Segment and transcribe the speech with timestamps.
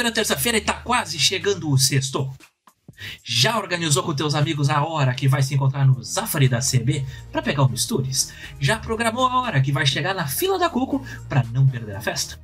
[0.00, 2.30] Terça-feira, terça-feira e tá quase chegando o sexto.
[3.22, 7.04] Já organizou com teus amigos a hora que vai se encontrar no Zafari da CB
[7.30, 8.32] para pegar o Mistures?
[8.58, 12.00] Já programou a hora que vai chegar na fila da Cuco para não perder a
[12.00, 12.38] festa?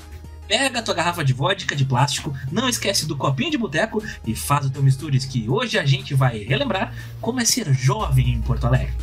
[0.49, 4.35] Pega a tua garrafa de vodka de plástico, não esquece do copinho de boteco e
[4.35, 8.41] faz o teu Mistures que hoje a gente vai relembrar como é ser jovem em
[8.41, 8.95] Porto Alegre.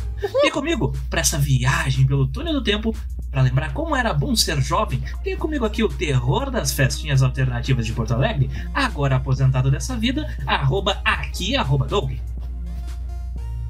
[0.42, 2.96] E comigo, para essa viagem pelo túnel do tempo,
[3.30, 7.84] para lembrar como era bom ser jovem, tenho comigo aqui o terror das festinhas alternativas
[7.84, 12.12] de Porto Alegre, agora aposentado dessa vida, arroba aqui, arroba Doug.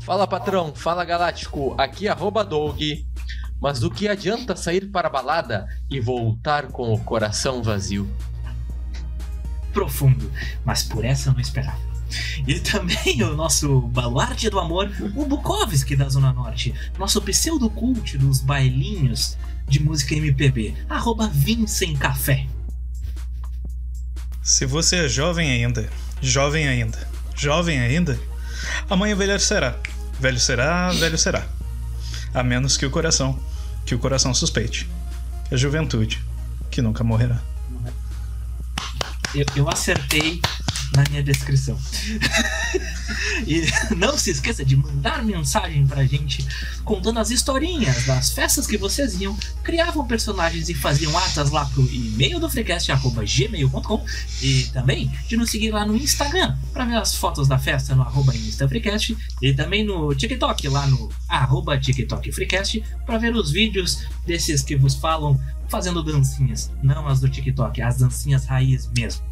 [0.01, 2.79] Fala patrão, fala galáctico, aqui arroba Doug.
[3.65, 8.07] Mas do que adianta sair para a balada e voltar com o coração vazio?
[9.73, 10.31] Profundo,
[10.63, 11.81] mas por essa eu não esperava.
[12.47, 18.43] E também o nosso baluarte do amor, o Bukowski da Zona Norte, nosso pseudo-cult dos
[18.43, 22.47] bailinhos de música MPB, arroba Vincent Café.
[24.43, 25.89] Se você é jovem ainda,
[26.21, 28.21] jovem ainda, jovem ainda,
[28.91, 29.79] amanhã velho será.
[30.21, 31.49] Velho será, velho será.
[32.35, 33.41] A menos que o coração,
[33.85, 34.89] que o coração suspeite.
[35.51, 36.23] A juventude,
[36.71, 37.41] que nunca morrerá.
[39.35, 40.41] Eu, eu acertei
[40.95, 41.79] na minha descrição.
[43.47, 43.65] e
[43.97, 46.47] não se esqueça de mandar mensagem pra gente
[46.85, 51.83] contando as historinhas das festas que vocês iam, criavam personagens e faziam atas lá pro
[51.93, 54.05] e-mail do freecast.gmail.com
[54.43, 58.03] e também de nos seguir lá no Instagram para ver as fotos da festa no
[58.03, 64.05] arroba InstaFreecast e também no TikTok lá no arroba TikTok Freecast para ver os vídeos
[64.27, 69.25] desses que vos falam fazendo dancinhas, não as do TikTok, as dancinhas raiz mesmo.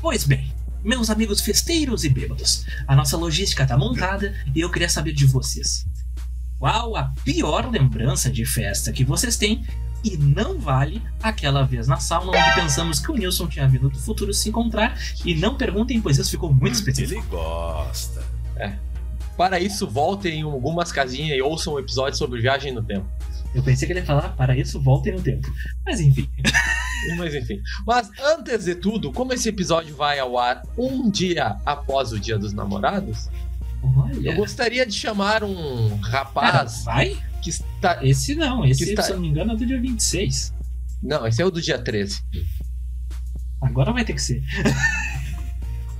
[0.00, 0.52] Pois bem,
[0.84, 5.24] meus amigos festeiros e bêbados, a nossa logística tá montada e eu queria saber de
[5.24, 5.86] vocês.
[6.58, 9.64] Qual a pior lembrança de festa que vocês têm
[10.04, 13.98] e não vale aquela vez na sauna onde pensamos que o Nilson tinha vindo do
[13.98, 17.20] futuro se encontrar e não perguntem, pois isso ficou muito específico.
[17.20, 18.22] Ele gosta.
[18.56, 18.74] É.
[19.36, 23.06] Para isso, voltem em algumas casinhas e ouçam um episódio sobre viagem no tempo.
[23.54, 25.48] Eu pensei que ele ia falar, para isso voltem no tempo.
[25.86, 26.28] Mas enfim.
[27.16, 27.60] Mas enfim.
[27.86, 32.38] Mas antes de tudo, como esse episódio vai ao ar um dia após o Dia
[32.38, 33.28] dos Namorados,
[33.82, 34.30] Olha.
[34.30, 37.16] eu gostaria de chamar um Cara, rapaz vai?
[37.42, 38.02] que está.
[38.04, 40.52] Esse não, esse, está- se eu não me engano, é do dia 26.
[41.02, 42.22] Não, esse é o do dia 13.
[43.60, 44.42] Agora vai ter que ser.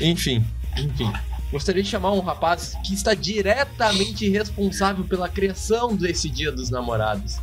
[0.00, 0.44] Enfim,
[0.76, 1.12] enfim.
[1.54, 7.38] Gostaria de chamar um rapaz que está diretamente responsável pela criação desse Dia dos Namorados.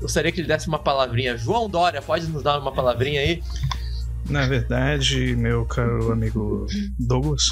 [0.00, 1.36] Gostaria que ele desse uma palavrinha.
[1.36, 3.42] João Dória, pode nos dar uma palavrinha aí?
[4.30, 6.64] Na verdade, meu caro amigo
[6.96, 7.42] Douglas,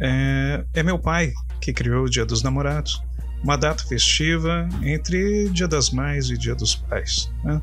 [0.00, 3.02] é, é meu pai que criou o Dia dos Namorados,
[3.42, 7.28] uma data festiva entre Dia das Mães e Dia dos Pais.
[7.42, 7.60] né?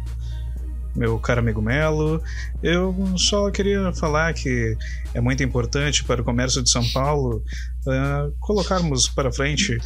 [0.96, 2.22] Meu caro amigo Melo,
[2.64, 4.78] eu só queria falar que
[5.14, 7.44] é muito importante para o comércio de São Paulo
[7.88, 9.78] ah, colocarmos para frente,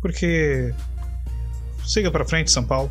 [0.00, 0.74] porque
[1.84, 2.90] siga para frente São Paulo.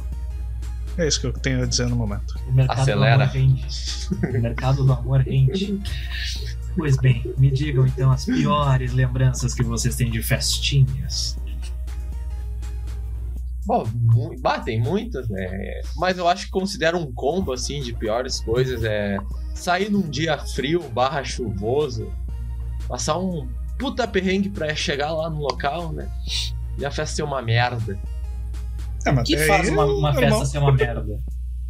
[0.97, 2.36] É isso que eu tenho a dizer no momento.
[2.47, 3.18] O mercado Acelera.
[3.18, 4.07] do amor rende.
[4.12, 5.81] O mercado do amor rende.
[6.78, 11.38] Pois bem, me digam então as piores lembranças que vocês têm de festinhas.
[13.66, 15.81] Bom, mu- bah, tem muitas, né?
[15.96, 18.84] Mas eu acho que considero um combo, assim, de piores coisas.
[18.84, 19.18] É
[19.53, 22.12] sair num dia frio barra chuvoso,
[22.88, 23.48] passar um
[23.80, 26.09] puta perrengue pra chegar lá no local, né?
[26.78, 27.98] E a festa ser uma merda.
[29.06, 31.20] É, O que até faz uma, é uma festa ser uma merda?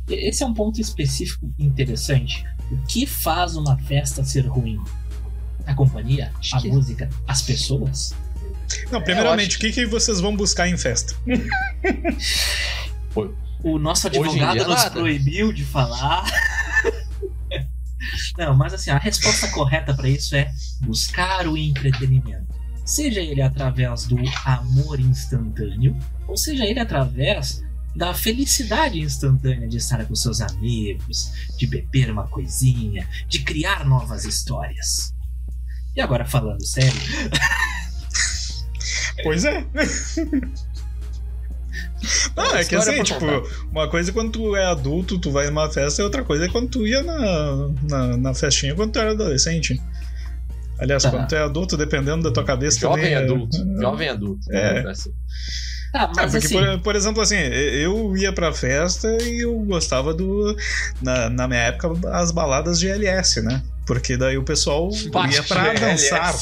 [0.09, 2.45] Esse é um ponto específico interessante.
[2.72, 4.79] O que faz uma festa ser ruim?
[5.66, 6.31] A companhia?
[6.39, 7.09] Acho A que- música?
[7.28, 8.13] As pessoas?
[8.91, 11.15] Não, É, primeiramente, eu o que, que vocês vão buscar em festa?
[13.63, 14.91] O nosso advogado dia, nos nada.
[14.91, 16.23] proibiu de falar.
[18.37, 20.51] Não, mas assim, a resposta correta para isso é
[20.81, 22.53] buscar o entretenimento.
[22.85, 25.97] Seja ele através do amor instantâneo,
[26.28, 27.63] ou seja ele através
[27.95, 34.25] da felicidade instantânea de estar com seus amigos, de beber uma coisinha, de criar novas
[34.25, 35.13] histórias.
[35.95, 36.91] E agora falando sério,
[39.23, 39.66] Pois é.
[42.35, 43.41] Não, é que assim, tipo, contar.
[43.72, 46.50] uma coisa é quando tu é adulto, tu vai numa festa, e outra coisa é
[46.50, 49.82] quando tu ia na, na, na festinha quando tu era adolescente.
[50.78, 51.09] Aliás, Tá.
[51.09, 53.14] quando tu é adulto, dependendo da tua cabeça Jovem também.
[53.14, 53.58] é- adulto.
[53.82, 54.52] Jovem adulto.
[54.53, 54.84] É.
[54.84, 54.90] né?
[54.91, 55.09] Assim.
[55.91, 59.58] tá, É, mas porque, assim, por, por exemplo, assim, eu ia pra festa e eu
[59.62, 60.56] gostava do.
[61.02, 63.64] Na, na minha época, as baladas de LS, né?
[63.85, 64.90] Porque daí o pessoal
[65.32, 66.09] ia pra LS.
[66.09, 66.35] dançar.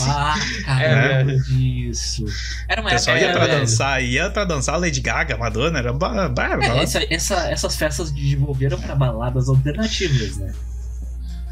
[0.66, 2.25] ah, É, caramba disso.
[2.69, 3.60] Era O uma pessoal época ia pra velho.
[3.60, 8.12] dançar, ia pra dançar Lady Gaga, Madonna, era ba- ba- É, essa- essa- essas festas
[8.12, 10.54] desenvolveram para baladas alternativas, né?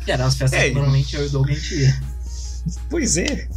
[0.06, 2.02] Que eram as festas É, que normalmente eu e o Doug a gente ia.
[2.90, 3.48] Pois é.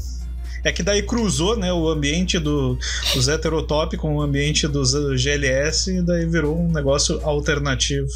[0.64, 2.76] É que daí cruzou, né, o ambiente do,
[3.14, 4.92] dos heterotop com o ambiente dos
[5.22, 8.08] GLS e daí virou um negócio alternativo.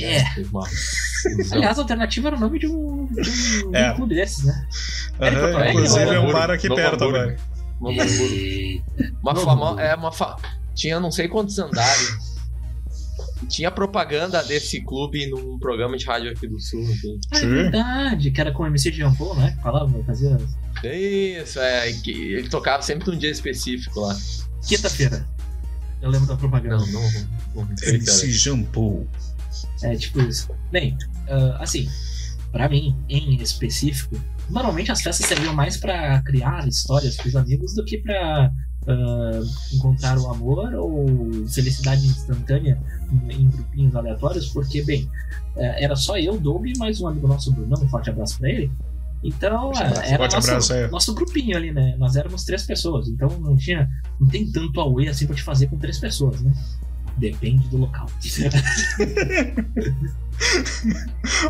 [0.00, 0.24] É.
[1.34, 3.20] Uma Aliás, a alternativa era o nome de um, de
[3.66, 3.92] um, de É.
[3.92, 4.66] um clube desses, né?
[5.18, 7.16] Porto Alegre, inclusive é um bar aqui Novo perto Hamburgo.
[7.18, 7.36] agora.
[7.80, 9.64] Uma, uma Novo famo...
[9.64, 9.80] Hamburgo.
[9.80, 10.36] é uma fa...
[10.74, 12.36] tinha não sei quantos andares.
[13.48, 16.82] Tinha propaganda desse clube num programa de rádio aqui do sul.
[16.82, 17.20] Assim.
[17.32, 19.52] Ah, é verdade, que era com o MC Jean Paul, né?
[19.56, 20.38] Que falava, fazia
[20.82, 21.92] Isso, é.
[21.92, 24.16] que Ele tocava sempre num dia específico lá.
[24.66, 25.26] quinta-feira.
[26.00, 26.78] Eu lembro da propaganda.
[26.78, 27.10] Não, não.
[27.54, 27.90] não cara.
[27.90, 29.06] MC Jampou.
[29.82, 30.48] É tipo isso.
[30.70, 30.96] Bem,
[31.28, 31.88] ah, assim,
[32.52, 34.16] pra mim, em específico,
[34.50, 38.52] normalmente as festas serviam mais pra criar histórias pros amigos do que pra
[38.88, 39.40] ah,
[39.74, 42.80] encontrar o amor ou felicidade instantânea
[43.30, 45.10] em, grupinhos aleatórios, porque, bem,
[45.56, 48.48] eh, era só eu, Doug e mais um amigo nosso, Brunão, um forte abraço pra
[48.48, 48.70] ele.
[49.24, 50.88] Então, ah, era Forte nosso, abraço, é.
[50.88, 51.96] nosso grupinho ali, né?
[51.98, 53.88] Nós éramos três pessoas, então não tinha,
[54.20, 56.52] não tem tanto away assim pra te fazer com três pessoas, né?
[57.18, 58.06] Depende do local.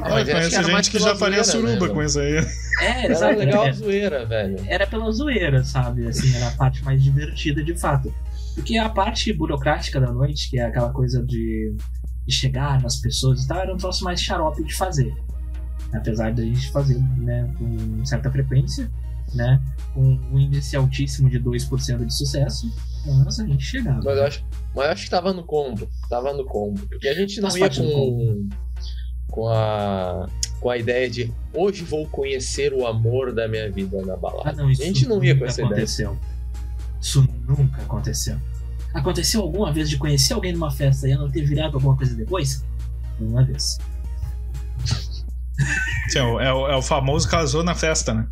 [0.00, 2.36] Ah, mas conheço era mais gente que já faria zoeira, suruba né, com isso aí.
[2.80, 4.56] É, Era legal a é- zoeira, velho.
[4.68, 6.06] era pela zoeira, sabe?
[6.06, 8.14] Assim, era a parte mais divertida de fato.
[8.54, 11.74] Porque a parte burocrática da noite, que é aquela coisa de,
[12.26, 15.12] de chegar nas pessoas e tal, era um troço mais xarope de fazer.
[15.92, 18.90] Apesar da gente fazer né, com certa frequência,
[19.34, 19.60] né?
[19.94, 22.72] Com um índice altíssimo de 2% de sucesso,
[23.24, 24.00] mas a gente chegava.
[24.02, 24.44] Mas eu acho,
[24.74, 25.88] mas eu acho que tava no combo.
[26.08, 26.80] Tava no combo.
[26.88, 28.48] Porque a gente não ia com,
[29.28, 30.28] com a.
[30.60, 34.52] Com a ideia de hoje vou conhecer o amor da minha vida na Ah, balada.
[34.52, 35.72] não, isso a gente não ia com nunca essa ideia.
[35.74, 36.18] aconteceu.
[37.00, 38.36] Isso nunca aconteceu.
[38.94, 42.64] Aconteceu alguma vez de conhecer alguém numa festa e ela ter virado alguma coisa depois?
[43.20, 43.78] Uma vez.
[46.16, 48.26] É, o- é o, é o famoso casou na festa, né?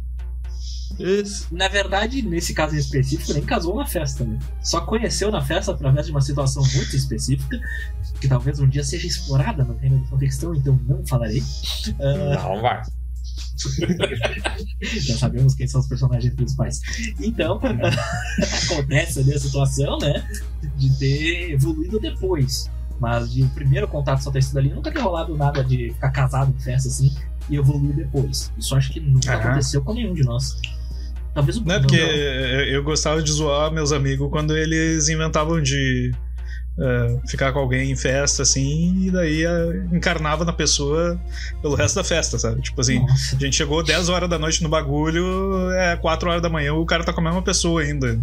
[0.98, 1.48] Isso.
[1.50, 4.38] Na verdade, nesse caso em específico, nem casou na festa, né?
[4.62, 7.58] Só conheceu na festa através de uma situação muito específica,
[8.20, 11.42] que talvez um dia seja explorada no reino do contextão, então não falarei.
[12.00, 12.82] Ah, Não, vai.
[15.00, 16.80] já sabemos quem são os personagens principais.
[17.20, 17.58] Então,
[18.70, 20.26] acontece ali a situação, né?
[20.76, 22.70] De ter evoluído depois.
[23.00, 26.10] Mas de o primeiro contato só ter sido ali, nunca ter rolado nada de ficar
[26.10, 27.12] casado em festa assim
[27.50, 28.52] e evoluir depois.
[28.58, 30.56] Isso acho que nunca aconteceu com nenhum de nós.
[31.34, 35.60] Talvez o Não é porque eu eu gostava de zoar meus amigos quando eles inventavam
[35.60, 36.12] de
[36.78, 41.20] eh, ficar com alguém em festa, assim, e daí eh, encarnava na pessoa
[41.60, 42.60] pelo resto da festa, sabe?
[42.62, 43.36] Tipo assim, Nossa.
[43.36, 46.86] a gente chegou 10 horas da noite no bagulho, é 4 horas da manhã, o
[46.86, 48.18] cara tá com a mesma pessoa ainda.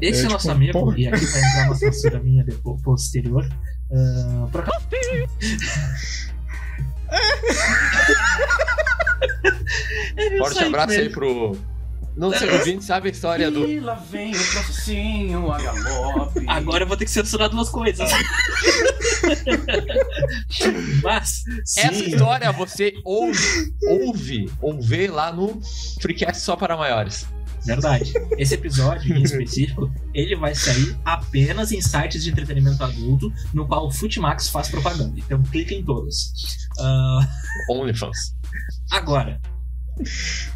[0.00, 0.98] Esse é, É, nosso tipo, amigo, porra.
[0.98, 3.48] e aqui vai entrar uma censura minha depois, posterior.
[3.92, 4.86] Ah, por acaso.
[10.16, 11.58] É, Forte abraço com aí pro.
[12.16, 13.66] Não sei, o ouvinte sabe a história do.
[13.66, 16.44] E lá vem o processinho a galope.
[16.46, 18.08] Agora eu vou ter que censurar duas coisas.
[21.02, 21.42] Mas,
[21.76, 25.60] Essa sim, história você ouve, ouve ou vê lá no
[26.00, 27.26] Freecast só para maiores.
[27.64, 28.12] Verdade.
[28.38, 33.86] Esse episódio em específico, ele vai sair apenas em sites de entretenimento adulto, no qual
[33.86, 35.14] o Futimax faz propaganda.
[35.18, 36.32] Então clique em todos.
[36.78, 37.28] Ah,
[37.70, 38.34] OnlyFans.
[38.90, 39.40] Agora,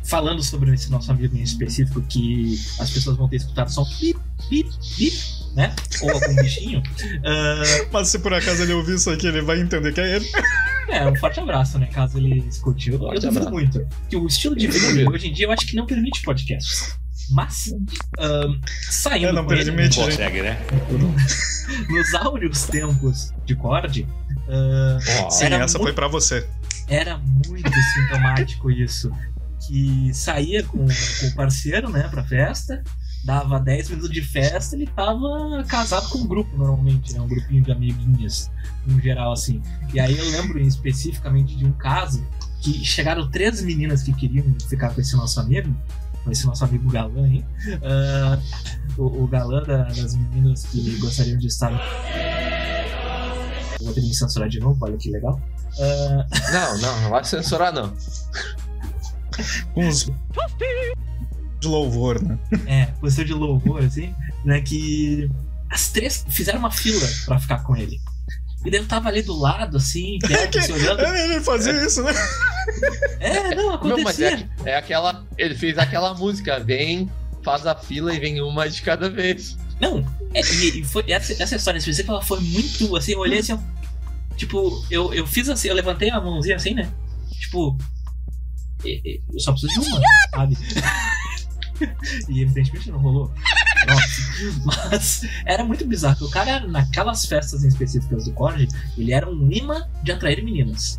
[0.05, 3.99] falando sobre esse nosso amigo em específico, que as pessoas vão ter escutado só um
[3.99, 4.19] pip,
[4.49, 5.17] pip, pip,
[5.55, 5.75] né?
[6.03, 6.83] Ou algum bichinho.
[7.25, 10.27] ah, Mas se por acaso ele ouvir isso aqui, ele vai entender que é ele.
[10.89, 11.87] é, um forte abraço, né?
[11.87, 12.91] Caso ele escute.
[12.91, 13.87] Eu, eu duvido muito.
[14.09, 16.97] Que o estilo de vida hoje em dia eu acho que não permite podcasts.
[17.31, 17.73] Mas,
[18.19, 18.43] ah,
[18.91, 19.89] saindo não com ele.
[19.95, 20.59] Consegue, né?
[21.89, 24.07] nos áureos tempos de Cord,
[24.49, 26.47] ah, Ó, Sim, essa muito- foi pra você.
[26.89, 29.11] era muito sintomático isso.
[29.67, 32.83] Que saía com, com o parceiro, né, pra festa,
[33.25, 37.63] dava 10 minutos de festa, ele tava casado com um grupo, normalmente, né, um grupinho
[37.65, 38.51] de amiguinhas,
[38.87, 39.61] no geral, assim.
[39.93, 42.25] E aí eu lembro especificamente de um caso
[42.63, 45.77] que chegaram três meninas que queriam ficar com esse nosso amigo,
[46.29, 47.43] com esse nosso amigo galã, hein?
[47.83, 48.39] Ah,
[48.99, 51.71] o, o galã da- das meninas que gostariam de estar.
[53.81, 55.41] Vou ter que me censurar de novo, olha que legal.
[55.81, 57.95] Ah, Não, não, não vai censurar não.
[59.73, 60.11] Com uns.
[61.61, 62.39] de louvor, né?
[62.67, 64.61] É, posição de louvor, assim, né?
[64.61, 65.31] Que
[65.71, 67.99] as três fizeram uma fila pra ficar com ele.
[68.67, 71.01] E daí eu tava ali do lado, assim, perto, se olhando.
[71.01, 72.13] É, Ele fazia isso, né?
[73.21, 74.51] É, não, Não, mas acontecia.
[74.65, 75.25] é, é aquela.
[75.37, 77.11] Ele fez aquela música, vem,
[77.43, 79.57] faz a fila e vem uma de cada vez.
[79.81, 83.53] Não, é, e, foi, essa, essa história específica, ela foi muito, assim, eu olhei assim,
[83.53, 83.59] ó,
[84.37, 86.91] tipo, eu, eu fiz assim, eu levantei a mãozinha assim, né?
[87.41, 87.79] Tipo,
[88.85, 90.57] eu só preciso de uma, sabe?
[92.29, 93.33] E evidentemente não rolou.
[93.87, 94.89] Nossa.
[94.91, 96.27] Mas era muito bizarro.
[96.27, 100.99] O cara, naquelas festas em específicas do Cord, ele era um imã de atrair meninas.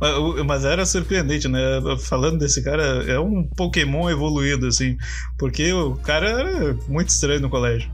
[0.00, 1.60] Mas, mas era surpreendente, né?
[2.00, 4.96] Falando desse cara, é um Pokémon evoluído, assim.
[5.38, 7.90] Porque o cara era muito estranho no colégio.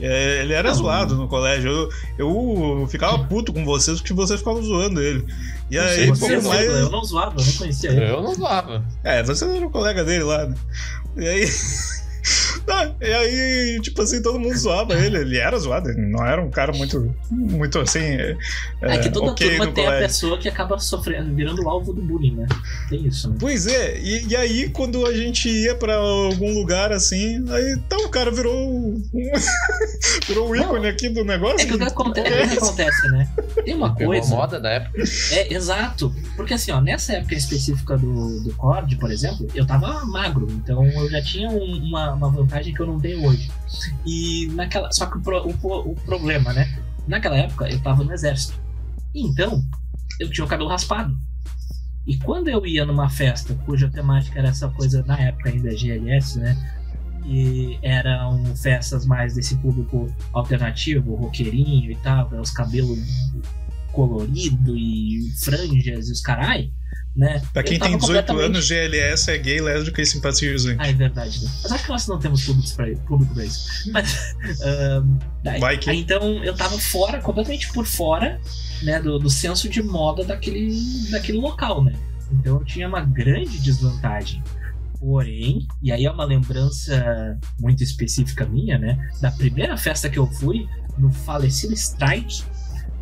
[0.00, 1.70] É, ele era zoado no colégio.
[1.70, 1.88] Eu,
[2.18, 5.24] eu ficava puto com vocês porque vocês ficavam zoando ele.
[5.70, 6.42] E Não aí, sei, mais.
[6.42, 8.10] zoava, eu não zoava, eu não conhecia ele.
[8.10, 8.84] Eu não zoava.
[9.02, 10.54] É, você era o colega dele lá, né?
[11.16, 11.48] E aí.
[12.78, 15.16] Ah, e aí, tipo assim, todo mundo zoava ele.
[15.18, 17.98] Ele era zoado, ele não era um cara muito, muito assim.
[18.00, 18.36] É,
[18.82, 20.06] É, que toda ok turma tem a colégio.
[20.08, 22.46] pessoa que acaba sofrendo, virando o alvo do bullying, né?
[22.88, 23.36] Tem isso, né?
[23.40, 27.96] Pois é, e, e aí quando a gente ia pra algum lugar assim, aí tá,
[27.96, 29.02] o cara virou um,
[30.26, 31.60] virou o ícone aqui do negócio.
[31.60, 33.28] É que o que acontece, o que acontece, né?
[33.64, 34.34] Tem uma Pegou coisa.
[34.34, 35.02] moda na época.
[35.32, 36.14] É, exato.
[36.36, 40.84] Porque assim, ó, nessa época específica do, do Cord, por exemplo, eu tava magro, então
[40.86, 43.50] eu já tinha um- uma, uma vantagem que eu não tenho hoje.
[44.06, 44.90] E naquela.
[44.92, 46.78] Só que o, pro- o, o problema, né?
[47.06, 48.58] Naquela época eu tava no exército.
[49.14, 49.62] Então,
[50.20, 51.16] eu tinha o cabelo raspado.
[52.06, 56.38] E quando eu ia numa festa cuja temática era essa coisa, na época ainda GLS,
[56.38, 56.56] né?
[57.26, 62.98] E eram festas mais desse público alternativo, roqueirinho e tal, os cabelos
[63.92, 66.70] colorido e franjas e os carai,
[67.18, 67.42] né?
[67.52, 70.76] Pra quem tem 18 completamente- anos, GLS é gay, lésbica e simpatizante.
[70.80, 71.50] Ah, é verdade, né?
[71.64, 73.90] Mas acho que nós não temos público pra, público pra isso.
[73.92, 78.40] Mas, ahn, daí- Vai que- aí, então eu tava fora, completamente por fora,
[78.82, 80.70] né, do, do senso de moda daquele,
[81.10, 81.92] daquele local, né?
[82.30, 84.40] Então eu tinha uma grande desvantagem.
[85.00, 88.98] Porém, e aí é uma lembrança muito específica minha, né?
[89.20, 92.42] Da primeira festa que eu fui, no falecido Strike,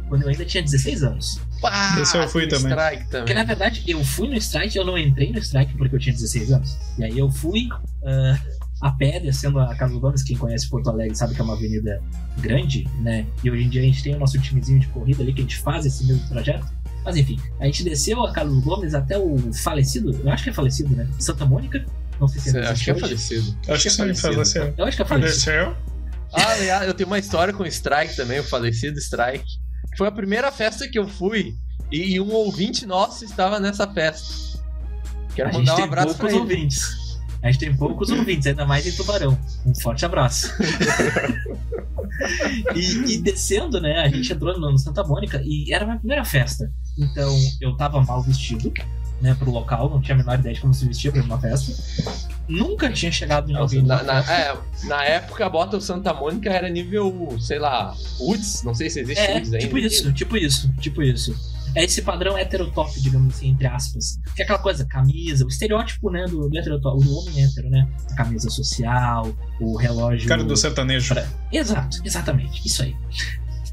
[0.08, 1.40] quando eu ainda tinha 16 anos.
[1.60, 2.70] Pá, Esse eu fui também.
[2.70, 3.34] Strike Porque também.
[3.34, 6.52] na verdade eu fui no strike, eu não entrei no strike porque eu tinha 16
[6.52, 6.78] anos.
[6.98, 7.68] E aí eu fui
[8.04, 8.38] ah,
[8.82, 12.02] a pé descendo a Carlos Gomes, quem conhece Porto Alegre sabe que é uma avenida
[12.38, 13.26] grande, né?
[13.42, 15.44] E hoje em dia a gente tem o nosso timezinho de corrida ali que a
[15.44, 16.66] gente faz esse mesmo trajeto.
[17.04, 20.52] Mas enfim, a gente desceu a Carlos Gomes até o falecido, eu acho que é
[20.52, 21.08] falecido, né?
[21.18, 21.84] Santa Mônica.
[22.20, 23.58] Não sei se ainda Acho que é falecido.
[23.68, 24.32] Acho que sim, falecido.
[24.32, 24.74] faleceu.
[24.76, 25.44] Eu acho que é falecido.
[25.44, 25.76] Faleceu?
[26.32, 29.44] Ah, aliás, eu tenho uma história com o Strike também, o falecido Strike.
[29.96, 31.54] Foi a primeira festa que eu fui
[31.90, 34.58] e um ouvinte nosso estava nessa festa.
[35.34, 36.40] Quero A gente mandar um abraço poucos ele.
[36.40, 37.06] ouvintes.
[37.42, 39.38] A gente tem poucos ouvintes, ainda mais em Tubarão.
[39.64, 40.50] Um forte abraço.
[42.74, 44.00] e, e descendo, né?
[44.00, 46.70] A gente entrou no Santa Mônica e era a minha primeira festa.
[46.98, 48.72] Então eu tava mal vestido,
[49.20, 51.72] né, pro local, não tinha a menor ideia de como se vestia pra uma festa.
[52.48, 56.48] Nunca tinha chegado em alguém Na, na- é, na época, a bota o Santa Mônica
[56.50, 59.58] era nível, sei lá, UDS, não sei se existe É, UDS ainda.
[59.58, 61.56] tipo isso, tipo isso, tipo isso.
[61.74, 64.18] É esse padrão heterotop, digamos assim, entre aspas.
[64.34, 67.86] Que é aquela coisa, camisa, o estereótipo, né, do, do heterotop, do homem hétero, né?
[68.12, 69.30] A camisa social,
[69.60, 70.26] o relógio.
[70.26, 71.12] Cara do sertanejo.
[71.12, 72.96] Pra- Exato, exatamente, isso aí.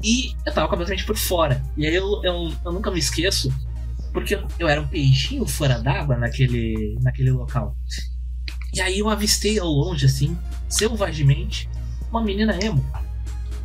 [0.02, 1.62] E eu tava completamente por fora.
[1.78, 3.50] E aí eu, eu, eu nunca me esqueço,
[4.14, 7.76] porque eu, era um peixinho fora d'água naquele, naquele local.
[8.72, 11.68] E aí eu avistei ao longe, assim, selvagemente,
[12.10, 12.82] uma menina emo.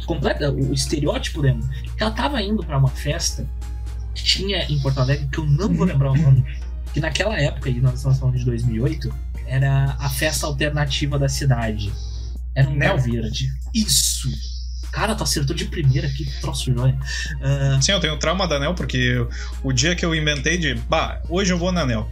[0.07, 1.61] Completa, o estereótipo emo.
[1.95, 3.47] Que ela tava indo pra uma festa
[4.15, 6.43] que tinha em Porto Alegre, que eu não vou lembrar o nome,
[6.91, 9.13] que naquela época, e nós estamos falando de 2008,
[9.45, 11.93] era a festa alternativa da cidade.
[12.55, 12.75] Era um.
[12.75, 13.49] Neo Verde.
[13.73, 14.29] Isso!
[14.91, 16.97] Cara, tu acertou de primeira, que troço joia.
[17.41, 19.25] Ah, Sim, eu tenho trauma da Anel, porque
[19.63, 20.73] o dia que eu inventei de.
[20.75, 22.09] Bah, hoje eu vou na Anel.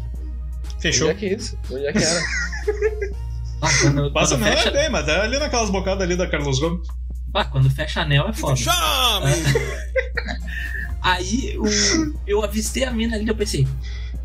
[0.80, 1.08] Fechou.
[1.10, 1.58] Onde é que é isso?
[1.72, 2.20] Onde é que era?
[3.62, 6.28] ah, quando, Passa quando não, fecha, é bem, mas é ali naquelas bocadas ali da
[6.28, 6.88] Carlos Gomes.
[7.34, 8.56] ah, quando fecha anel é foda.
[8.56, 9.32] Chame!
[11.02, 13.68] Aí o- eu avistei a mina ali e eu pensei,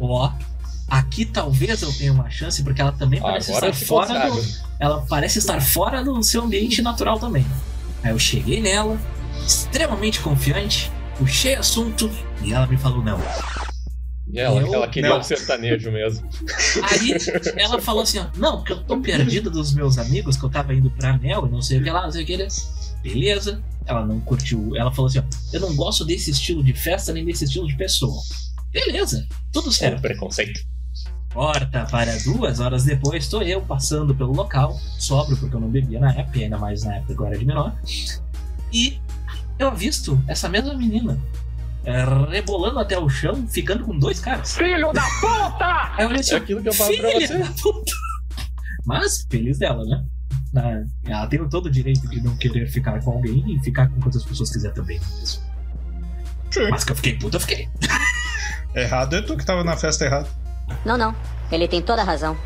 [0.01, 0.33] ó,
[0.89, 4.43] aqui talvez eu tenha uma chance, porque ela também parece Agora estar fora do,
[4.81, 7.47] ela parece estar fora do seu ambiente natural também.
[8.03, 8.99] Aí eu cheguei nela,
[9.47, 12.11] extremamente confiante, puxei assunto
[12.43, 13.21] e ela me falou não.
[14.33, 15.19] E ela, Eu- ela queria não.
[15.19, 16.27] um sertanejo mesmo.
[16.91, 17.15] Aí
[17.57, 20.73] ela falou assim, ó, não, porque eu tô perdida dos meus amigos, que eu tava
[20.75, 22.47] indo pra Anel e não sei o que lá, não sei o que.
[23.03, 23.63] Beleza.
[23.85, 24.75] Ela não curtiu.
[24.77, 27.77] Ela falou assim, ó, eu não gosto desse estilo de festa nem desse estilo de
[27.77, 28.21] pessoa.
[28.73, 30.01] Beleza, tudo É certo.
[30.01, 30.61] preconceito.
[31.33, 35.99] Corta para duas horas depois, estou eu passando pelo local, sóbrio porque eu não bebia
[35.99, 37.75] na época, ainda mais na época que eu era de menor.
[38.73, 39.01] E
[39.59, 41.19] eu avisto essa mesma menina
[41.85, 44.55] é, rebolando até o chão, ficando com dois caras.
[44.57, 45.95] Filho da puta!
[45.97, 47.39] Aí eu olhei assim, É aquilo que eu falo pra você.
[47.39, 47.93] da puta!
[48.85, 50.05] Mas, feliz dela, né?
[51.07, 54.25] Ela tem todo o direito de não querer ficar com alguém e ficar com quantas
[54.25, 55.01] pessoas quiser também.
[56.51, 56.69] Sim.
[56.71, 57.69] Mas que eu fiquei puta, eu fiquei.
[58.75, 60.29] Errado é tu que tava na festa errada.
[60.85, 61.15] Não, não.
[61.51, 62.37] Ele tem toda a razão.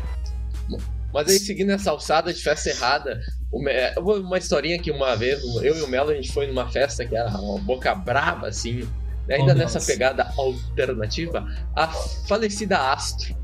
[1.13, 3.19] Mas aí, seguindo essa alçada de festa errada,
[3.51, 7.15] uma historinha que uma vez, eu e o Melo, a gente foi numa festa que
[7.15, 8.87] era uma boca braba, assim,
[9.27, 11.87] né, ainda Oh, nessa pegada alternativa, a
[12.27, 13.35] falecida Astro.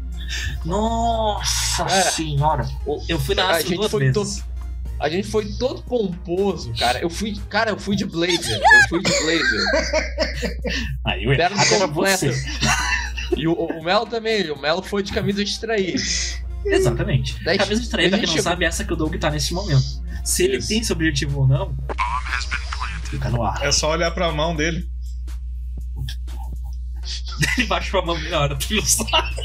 [0.65, 2.01] Nossa É.
[2.01, 2.67] senhora.
[2.85, 4.43] O- Eu fui na a Astro gente duas foi vezes.
[4.99, 6.99] A gente foi todo pomposo, cara.
[6.99, 8.57] Eu fui, cara, eu fui de blazer.
[8.61, 9.65] Eu fui de blazer.
[11.05, 12.27] Aí o errado era completo.
[12.27, 12.43] você.
[13.37, 14.49] E o, o Melo também.
[14.51, 15.95] O Melo foi de camisa de trair.
[16.65, 17.41] Exatamente.
[17.43, 19.29] Daí- Camisa de trair, pra quem não chegou- sabe, é essa que o Doug tá
[19.29, 20.01] nesse momento.
[20.23, 20.67] Se ele Isso.
[20.69, 21.75] tem esse objetivo ou não,
[23.03, 23.61] fica no ar.
[23.61, 24.87] É só olhar pra mão dele.
[27.57, 29.35] Ele baixa a mão melhor, tu não sabe.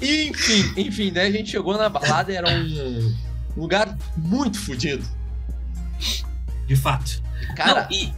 [0.00, 3.14] Enfim, enfim, daí a gente chegou na balada e era um
[3.56, 5.04] lugar muito fodido.
[6.66, 7.22] De fato.
[7.56, 8.12] Cara, não, e.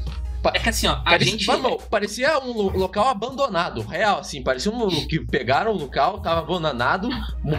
[0.53, 1.47] É que assim, ó, a parecia, gente.
[1.47, 4.43] Vamos, parecia um lo- local abandonado, real, assim.
[4.43, 7.09] Parecia um que pegaram o local, tava abandonado,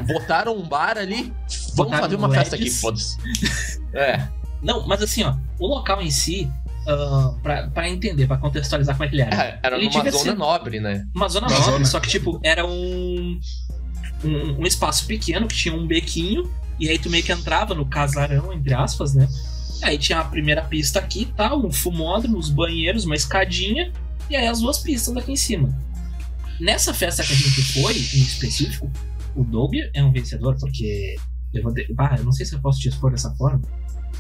[0.07, 1.33] botaram um bar ali.
[1.75, 2.81] Vamos Botaram fazer uma festa aqui, LEDs.
[2.81, 3.17] foda-se.
[3.93, 4.27] É,
[4.61, 6.49] Não, mas assim, ó, o local em si,
[6.87, 9.35] ah, pra, pra entender, pra contextualizar como é que ele era.
[9.43, 11.05] é, era Ele numa zona ser- nobre, né?
[11.15, 11.85] Uma zona Uma nobre, zona.
[11.85, 13.39] só que, tipo, era um,
[14.23, 14.59] um.
[14.61, 18.51] um espaço pequeno que tinha um bequinho, e aí tu meio que entrava no casarão,
[18.51, 19.27] entre aspas, né?
[19.85, 23.93] Aí tinha a primeira pista aqui tal, um fumódromo, os banheiros, uma escadinha,
[24.27, 25.69] e aí as duas pistas aqui em cima.
[26.59, 28.91] Nessa festa que a gente foi, em específico,
[29.35, 31.15] o Doug é um vencedor, porque.
[31.53, 31.85] Eu, vou de...
[31.99, 33.61] ah, eu não sei se eu posso te expor dessa forma,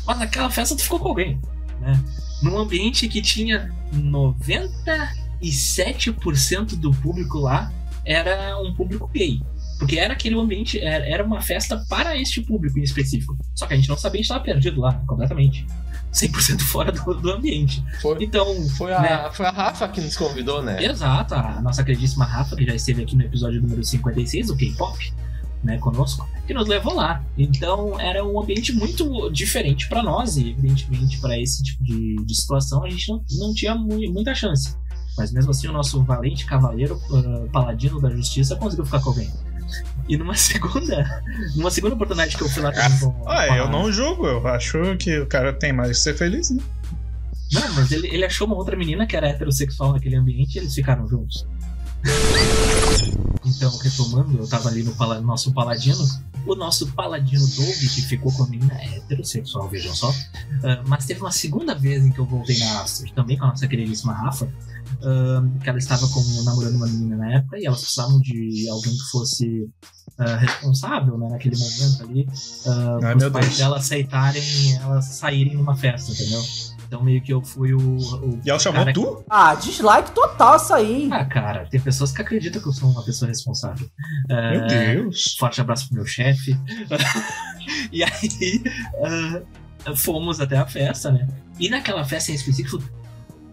[0.05, 1.41] mas naquela festa tu ficou com alguém,
[1.81, 1.99] né?
[2.43, 7.73] Num ambiente que tinha 97% do público lá
[8.05, 9.41] era um público gay.
[9.77, 13.37] Porque era aquele ambiente, era, uma festa para este público em específico.
[13.53, 15.65] Só que a gente não sabia, a gente estava perdido lá, completamente.
[16.13, 17.83] 100% fora do, do ambiente.
[18.01, 19.29] Foi, Então, foi, a, né?
[19.33, 20.81] foi a Rafa que nos convidou, né?
[20.83, 25.13] Exato, a nossa queridíssima Rafa, que já esteve aqui no episódio número 56 do K-pop,
[25.61, 27.21] né, conosco, que nos levou lá.
[27.37, 32.35] Então era um ambiente muito diferente para nós, e evidentemente para esse tipo de, de
[32.35, 34.73] situação a gente não, não tinha mu- muita chance.
[35.17, 39.29] Mas mesmo assim, o nosso valente cavaleiro, ah, paladino da justiça, conseguiu ficar com alguém.
[40.07, 41.23] E numa segunda,
[41.55, 44.27] numa segunda oportunidade que eu fui lá também com, Ah, com a- eu não julgo,
[44.27, 46.61] eu acho que o cara tem mais que ser feliz, né?
[47.53, 50.73] Não, mas ele, ele achou uma outra menina que era heterossexual naquele ambiente e eles
[50.73, 51.45] ficaram juntos.
[53.45, 56.03] Então, retomando, eu tava ali no pala- nosso paladino.
[56.45, 60.13] O nosso paladino Doug, que ficou com a menina heterossexual, vejam só.
[60.63, 63.47] Ah, mas teve uma segunda vez em que eu voltei na Astro, também com a
[63.49, 64.47] nossa queridíssima Rafa,
[65.03, 68.93] ah, que ela estava com, namorando uma menina na época e elas precisavam de alguém
[68.93, 69.67] que fosse
[70.19, 72.21] ah, responsável né, naquele momento ali,
[72.67, 73.57] uh, Ai, os pais Deus.
[73.57, 76.43] dela aceitarem elas saírem numa festa, entendeu?
[76.87, 77.79] Então meio que eu fui o.
[77.79, 79.25] o E ela chamou cara tu?
[79.29, 81.09] Ah, dislike total essa aí.
[81.11, 83.89] ah, cara, tem pessoas que acreditam que eu sou uma pessoa responsável.
[84.29, 85.35] É, Meu Deus.
[85.37, 86.55] Forte abraço pro meu chefe.
[87.91, 88.63] e aí,
[89.03, 91.27] ah, fomos até a festa, né?
[91.59, 92.83] E naquela festa em específico,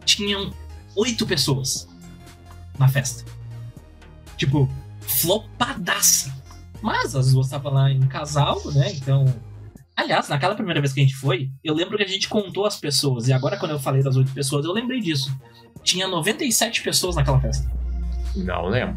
[0.05, 0.53] tinham
[0.97, 1.89] oito pessoas
[2.79, 3.25] na festa.
[4.37, 4.69] Tipo,
[5.01, 6.33] flopadaça.
[6.83, 8.93] Mas as duas estavam lá em casal, né?
[8.93, 9.25] Então.
[9.97, 12.77] Aliás, naquela primeira vez que a gente foi, eu lembro que a gente contou as
[12.77, 13.29] pessoas.
[13.29, 15.35] E agora, quando eu falei das oito pessoas, eu lembrei disso.
[15.83, 17.71] Tinha 97 pessoas naquela festa.
[18.35, 18.97] Não lembro.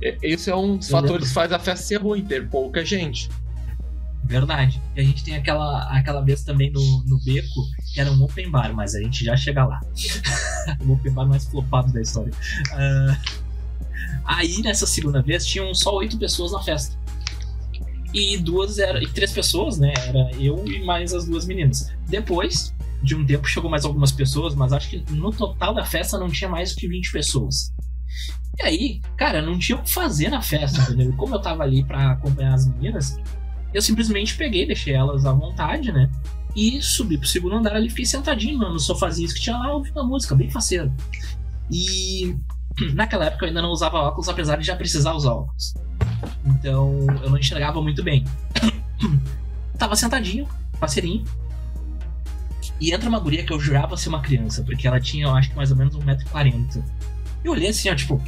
[0.00, 1.26] Esse é um dos Eu fatores lembro.
[1.26, 3.28] que faz a festa ser ruim, ter pouca gente.
[4.24, 4.80] Verdade.
[4.94, 8.50] E a gente tem aquela, aquela vez também no, no Beco, que era um open
[8.50, 9.80] bar, mas a gente já chega lá.
[10.86, 12.32] o open bar mais flopado da história.
[12.72, 13.16] Ah,
[14.24, 16.97] aí, nessa segunda vez, tinham só oito pessoas na festa.
[18.12, 19.92] E duas era, e três pessoas, né?
[20.06, 21.92] Era eu e mais as duas meninas.
[22.08, 26.18] Depois de um tempo chegou mais algumas pessoas, mas acho que no total da festa
[26.18, 27.72] não tinha mais do que 20 pessoas.
[28.58, 31.12] E aí, cara, não tinha o que fazer na festa, entendeu?
[31.16, 33.16] Como eu tava ali pra acompanhar as meninas,
[33.72, 36.10] eu simplesmente peguei, deixei elas à vontade, né?
[36.56, 40.00] E subi pro segundo andar ali, fiquei sentadinho mano, nos sofazinhos que tinha lá, ouvindo
[40.00, 40.92] a música, bem faceiro.
[41.70, 42.34] E
[42.94, 45.74] naquela época eu ainda não usava óculos, apesar de já precisar usar óculos.
[46.44, 48.24] Então eu não enxergava muito bem.
[49.78, 50.46] Tava sentadinho,
[50.78, 51.24] faceirinho.
[52.80, 55.50] E entra uma guria que eu jurava ser uma criança, porque ela tinha, eu acho
[55.50, 56.82] que mais ou menos 1,40m.
[57.44, 58.22] Eu olhei assim, ó, tipo,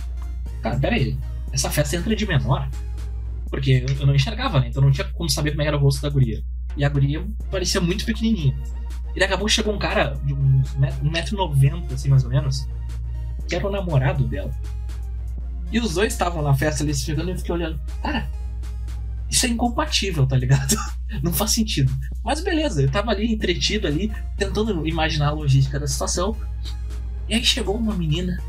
[0.62, 1.16] cara, pera aí,
[1.52, 2.68] essa festa entra de menor?
[3.48, 4.68] Porque eu- não enxergava, né?
[4.68, 6.42] Então não tinha como saber como era o rosto da guria.
[6.76, 8.56] E a guria parecia muito pequenininha.
[9.14, 12.68] E daqui a pouco chegou um cara de uns met- 1,90m, assim, mais ou menos,
[13.48, 14.52] que era o namorado dela.
[15.70, 17.80] E os dois estavam na festa ali se pegando e eu fiquei olhando.
[18.02, 18.28] Cara,
[19.30, 20.74] isso é incompatível, tá ligado?
[21.22, 21.92] Não faz sentido.
[22.24, 26.36] Mas beleza, eu tava ali entretido ali, tentando imaginar a logística da situação.
[27.28, 28.42] E aí chegou uma menina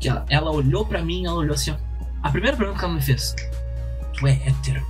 [0.00, 1.76] Que ela, ela olhou pra mim, ela olhou assim, ó.
[2.22, 3.34] A primeira pergunta que ela me fez:
[4.14, 4.82] Tu é hétero?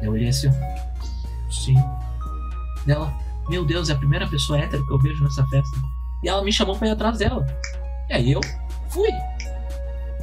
[0.00, 1.50] Eu olhei assim, ó.
[1.50, 1.76] Sim.
[2.86, 3.12] Ela,
[3.48, 5.76] meu Deus, é a primeira pessoa hétero que eu vejo nessa festa.
[6.22, 7.46] E ela me chamou pra ir atrás dela.
[8.08, 8.40] E aí eu
[8.88, 9.10] fui.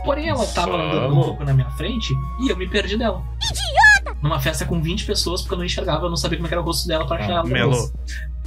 [0.03, 1.25] Porém, ela tava andando um Vamos.
[1.27, 3.23] pouco na minha frente e eu me perdi dela.
[3.41, 4.17] Idiota!
[4.21, 6.53] Numa festa com 20 pessoas, porque eu não enxergava, eu não sabia como é que
[6.53, 7.43] era o rosto dela pra achar ela.
[7.43, 7.53] depois.
[7.53, 7.93] Melo.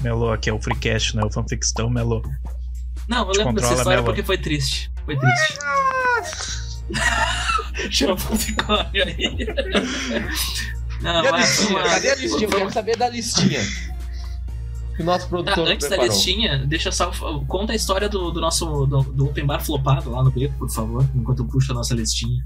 [0.02, 1.24] Melo, aqui é o Freecast, né?
[1.24, 2.22] O fanfictão, Melo.
[3.08, 4.04] Não, eu Te lembro dessa história Melo.
[4.04, 4.90] porque foi triste.
[5.06, 5.58] Foi triste.
[7.90, 9.46] Chama o unicórnio aí.
[11.00, 11.78] Não, E a mas listinha?
[11.78, 12.44] uma- Cadê a listinha?
[12.44, 13.60] Eu quero saber da listinha.
[14.96, 16.14] Que o nosso Tá, produtor antes da preparou.
[16.14, 17.10] listinha, deixa só.
[17.46, 18.86] Conta a história do, do nosso.
[18.86, 21.94] Do, do Open Bar flopado lá no beco, por favor, enquanto eu puxo a nossa
[21.94, 22.42] listinha.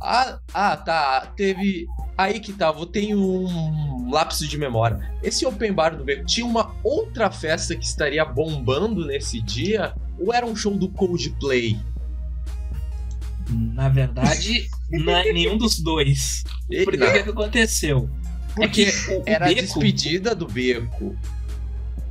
[0.00, 1.32] Ah, ah, tá.
[1.36, 1.86] Teve.
[2.16, 5.12] Aí que tá, eu tenho um lapso de memória.
[5.22, 9.94] Esse Open Bar do Beco tinha uma outra festa que estaria bombando nesse dia?
[10.18, 11.78] Ou era um show do Coldplay?
[13.48, 16.42] Na verdade, não é nenhum dos dois.
[16.84, 18.10] Porque o que, que aconteceu?
[18.54, 19.60] porque é que o, o era a beco.
[19.62, 21.16] despedida do Beco.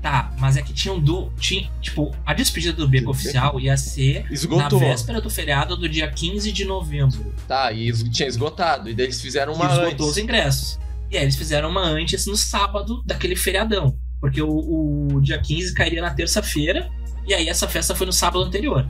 [0.10, 1.30] Tá, mas é que tinham do.
[1.38, 4.80] Tinha, tipo, a despedida do beco oficial ia ser Esgotou.
[4.80, 7.36] na véspera do feriado do dia 15 de novembro.
[7.46, 8.89] Tá, e tinha esgotado.
[8.89, 10.06] E daí eles fizeram uma que esgotou antes.
[10.06, 10.80] os ingressos.
[11.12, 14.00] E aí eles fizeram uma antes no sábado daquele feriadão.
[14.22, 16.89] Porque o, o dia 15 cairia na terça-feira.
[17.28, 18.89] E aí essa festa foi no sábado anterior.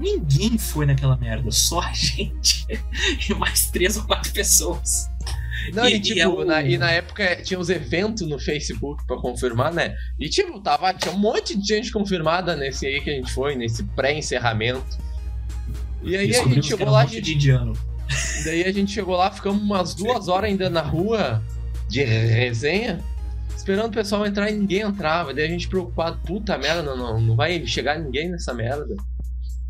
[0.00, 2.66] Ninguém foi naquela merda, só a gente.
[3.28, 5.08] E mais três ou quatro pessoas.
[5.74, 8.38] Não, E- e, e tipo, é o- na, e na época tinha os eventos no
[8.38, 9.94] Facebook pra confirmar, né?
[10.18, 13.54] E tipo, tava, tinha um monte de gente confirmada nesse aí que a gente foi,
[13.54, 14.98] nesse pré-encerramento.
[16.02, 17.72] E aí a gente chegou um lá, gente, de indiano.
[18.44, 21.42] daí a gente chegou lá, ficamos umas duas horas ainda na rua
[21.88, 22.98] de resenha,
[23.54, 25.34] esperando o pessoal entrar e ninguém entrava.
[25.34, 28.96] Daí a gente preocupado, puta merda, não, não, não vai chegar ninguém nessa merda.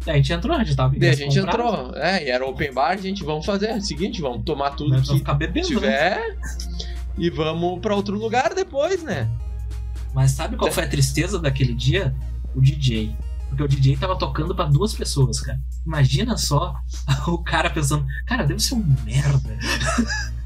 [0.04, 2.96] Daí a gente entrou, a gente tava a gente entrou, é, e era open bar,
[2.98, 6.14] gente, vamos fazer é o seguinte, vamos tomar tudo Mas que ficar bebendo, né?
[6.14, 6.38] tiver
[7.18, 9.28] e vamos pra outro lugar depois, né?
[10.14, 12.14] Mas sabe qual foi a tristeza daquele dia?
[12.54, 13.14] O DJ.
[13.48, 15.60] Porque o DJ tava tocando pra duas pessoas, cara.
[15.86, 16.74] Imagina só
[17.28, 19.58] o cara pensando, cara, deve ser um merda.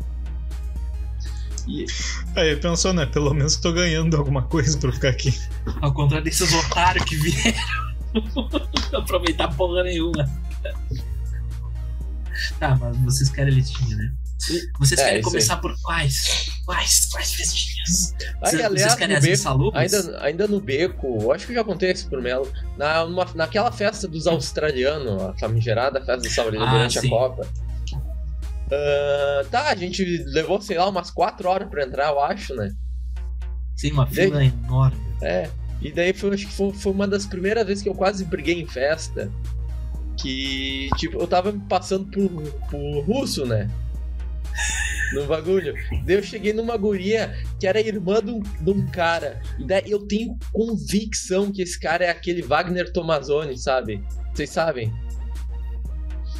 [2.37, 3.07] Aí pensou, né?
[3.07, 5.33] Pelo menos tô ganhando alguma coisa pra ficar aqui.
[5.81, 7.84] Ao contrário desses otários que vieram.
[8.93, 10.25] Não aproveitar porra nenhuma.
[12.59, 14.13] Tá, mas vocês querem listinha, né?
[14.79, 15.33] Vocês É, querem isso aí.
[15.33, 16.51] começar por quais?
[16.67, 17.07] Quais?
[17.11, 18.15] Quais festinhas?
[18.43, 19.95] Aí, Vocês, aliás, vocês querem as beco, insalubres?
[19.95, 24.07] ainda, ainda no beco, acho que já contei isso pro Melo, na, numa- naquela festa
[24.09, 27.07] dos australianos, a famigerada festa dos australianos Ah, durante sim.
[27.07, 27.47] a Copa.
[28.73, 32.73] Ah, tá, a gente levou, sei lá, umas 4 horas pra entrar, eu acho, né?
[33.77, 35.01] Sim, uma fila enorme.
[35.23, 35.49] É.
[35.85, 38.59] E daí foi, acho que foi, foi uma das primeiras vezes que eu quase briguei
[38.59, 39.31] em festa.
[40.19, 42.31] Que, tipo, eu tava me passando por,
[42.71, 43.71] por russo, né?
[45.13, 45.75] No bagulho.
[46.07, 49.43] Daí eu cheguei numa guria que era irmã de um, de um cara.
[49.59, 54.03] E daí eu tenho convicção que esse cara é aquele Wagner Tomazoni, sabe?
[54.33, 54.91] Vocês sabem?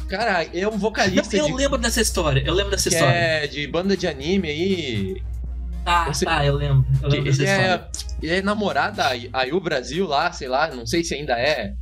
[0.07, 3.15] Cara, é um vocalista eu de, lembro dessa história, eu lembro dessa que história.
[3.15, 5.23] é de banda de anime aí.
[5.85, 6.83] Tá, Você- tá, eu lembro.
[7.01, 7.87] Eu lembro dessa ele, é,
[8.21, 11.73] ele é namorado da Ayu Brasil lá, sei lá, não sei se ainda é.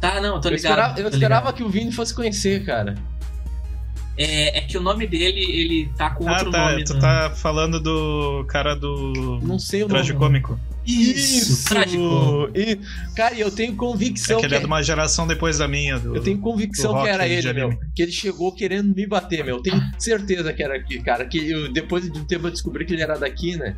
[0.00, 0.70] Tá, não, tô eu ligado.
[0.70, 1.56] esperava, eu esperava ligado.
[1.56, 2.94] que o Vini fosse conhecer, cara.
[4.16, 6.70] É, é que o nome dele, ele tá com Ah, outro tá.
[6.70, 6.84] nome.
[6.84, 7.00] Tu né?
[7.00, 9.40] tá falando do cara do.
[9.42, 9.94] Não sei o nome.
[9.94, 10.58] Tragicômico.
[10.86, 12.48] Isso, trágico.
[12.54, 12.78] E,
[13.14, 15.68] cara, e eu tenho É convicção que ele que é de uma geração depois da
[15.68, 15.98] minha.
[15.98, 16.16] Do...
[16.16, 17.78] Eu tenho convicção que era ele, meu.
[17.94, 19.56] Que ele chegou querendo me bater, meu.
[19.56, 21.24] Eu tenho certeza que era aqui, cara.
[21.24, 23.76] Que eu, depois de um tempo eu descobri que ele era daqui, né?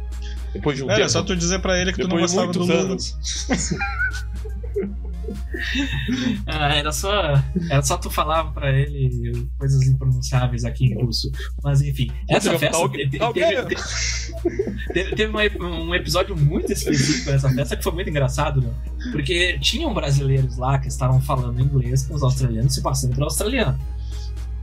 [0.52, 1.10] Depois de um Era tempo.
[1.10, 2.96] só tu dizer pra ele que tu não depois gostava do Lula.
[6.46, 7.12] Ah, era só,
[7.70, 11.30] era só tu falar pra ele coisas impronunciáveis aqui em russo.
[11.62, 13.08] Mas enfim, essa festa tá ok.
[13.10, 13.82] teve, te-
[14.92, 18.70] teve, teve uma- um episódio muito específico nessa festa que foi muito engraçado, né?
[19.12, 23.78] Porque tinham brasileiros lá que estavam falando inglês com os australianos se passando por australiano.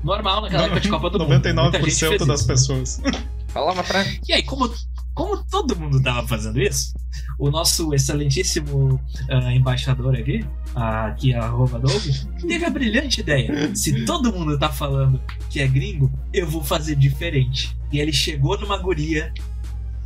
[0.04, 1.30] Normal naquela época de Copa do Mundo.
[1.30, 1.58] Muita gente
[2.06, 2.48] 99% fez das isso.
[2.48, 3.02] pessoas.
[3.50, 4.06] Falava pra.
[4.28, 4.72] E aí, como,
[5.14, 6.94] como todo mundo tava fazendo isso,
[7.38, 10.46] o nosso excelentíssimo ah, embaixador aqui,
[10.76, 12.04] ah, que é Doug,
[12.48, 13.76] teve a brilhante ideia.
[13.76, 17.76] Se todo mundo tá falando que é gringo, eu vou fazer diferente.
[17.92, 19.34] E ele chegou numa guria.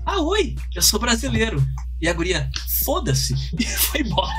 [0.06, 1.64] Ah, oi, eu sou brasileiro.
[2.02, 2.50] E a guria,
[2.84, 4.34] foda-se, e foi embora.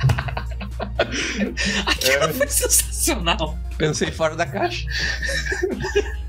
[1.86, 3.58] Aquilo foi sensacional.
[3.76, 4.86] Pensei fora da caixa.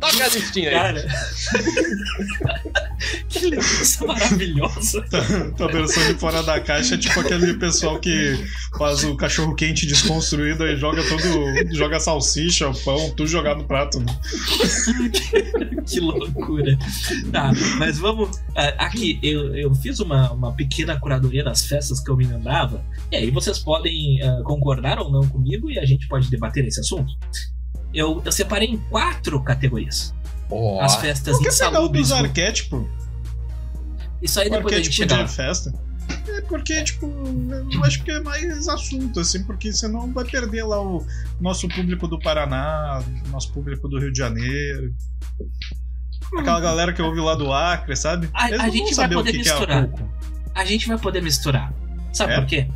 [0.00, 0.74] Toca a listinha aí.
[0.74, 1.06] Cara,
[3.28, 5.02] que lembrança maravilhosa.
[5.56, 8.38] Tua versão de fora da caixa é tipo aquele pessoal que
[8.76, 11.74] faz o cachorro quente desconstruído e joga todo.
[11.74, 14.00] joga salsicha, o pão, tudo jogado no prato.
[14.00, 14.06] Né?
[15.86, 16.76] que loucura.
[17.32, 18.40] Tá, mas vamos.
[18.56, 22.84] ah, Aqui, eu, eu fiz uma, uma pequena curadoria das festas que eu me lembrava.
[23.10, 26.80] E aí vocês podem ah, concordar ou não comigo e a gente pode debater esse
[26.80, 27.12] assunto.
[27.94, 30.12] Eu, eu separei em quatro categorias.
[30.50, 32.08] Ó, As festas Por que pegar insalubres.
[32.08, 32.84] dos arquétipos?
[34.20, 35.22] Isso aí O depois a gente chega lá.
[35.22, 35.72] de festa?
[36.28, 37.06] É porque, tipo,
[37.72, 41.06] eu acho que é mais assunto, assim, porque senão vai perder lá o
[41.40, 44.92] nosso público do Paraná, nosso público do Rio de Janeiro.
[46.36, 48.28] Aquela galera que ouve lá do Acre, sabe?
[48.34, 49.88] A- a gente vai saber poder o que, misturar.
[49.88, 50.06] que é.
[50.54, 51.72] A gente vai poder misturar.
[52.12, 52.36] Sabe É?
[52.40, 52.68] por quê?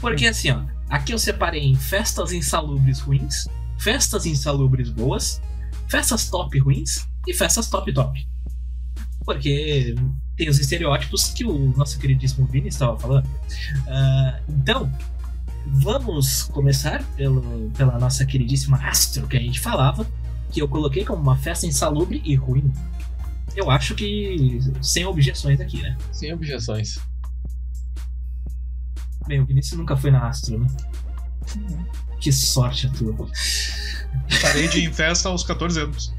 [0.00, 0.60] Porque assim, ó.
[0.88, 3.46] Aqui eu separei em festas insalubres ruins,
[3.82, 5.42] festas insalubres boas,
[5.88, 8.26] festas top ruins e festas top top.
[9.24, 9.94] Porque
[10.36, 13.28] tem os estereótipos que o nosso queridíssimo Vini estava falando.
[13.88, 14.92] Ah, então,
[15.66, 20.06] vamos começar pelo, pela nossa queridíssima Astro que a gente falava,
[20.50, 22.72] que eu coloquei como uma festa insalubre e ruim.
[23.56, 25.96] Eu acho que sem objeções aqui, né?
[26.12, 26.98] sem objeções.
[29.26, 30.66] Bem, o Vinícius nunca foi na Astro, né?
[32.22, 33.14] Que sorte a tua.
[34.40, 36.14] Parei de ir em festa aos 14 anos.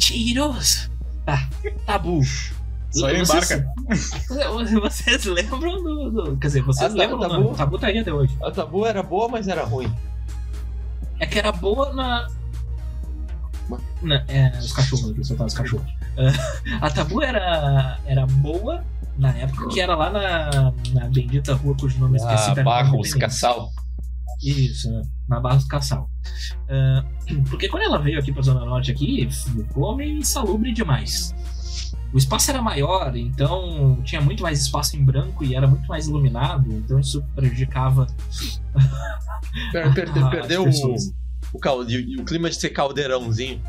[0.00, 0.90] Cheiroso!
[1.24, 1.48] Tá,
[1.86, 2.20] tabu.
[2.90, 3.72] Só aí Vocês- embarca.
[4.80, 6.10] Vocês lembram do.
[6.10, 7.54] do- quer dizer, vocês Ah, tá, lembram do tabu.
[7.54, 8.36] tabu tá aí até hoje.
[8.42, 9.90] A tabu era boa, mas era ruim.
[11.20, 12.28] É que era boa na.
[14.02, 15.86] na é, os cachorros aqui, soltar os cachorros.
[16.18, 18.84] Ah, a tabu era, era boa
[19.18, 22.62] na época que era lá na, na bendita rua cujo nome eu esqueci Ah, da
[22.62, 23.14] Barros.
[23.14, 23.70] Cassal.
[24.42, 25.02] Isso, né?
[25.28, 26.08] na Barros Cassal.
[26.68, 27.04] Ah,
[27.48, 31.34] porque quando ela veio aqui pra Zona Norte aqui, ficou meio insalubre demais.
[32.12, 36.06] O espaço era maior, então tinha muito mais espaço em branco e era muito mais
[36.08, 38.06] iluminado, então isso prejudicava
[39.72, 40.94] Per- per- perdeu o,
[41.54, 43.62] o, calde- o clima de ser caldeirãozinho.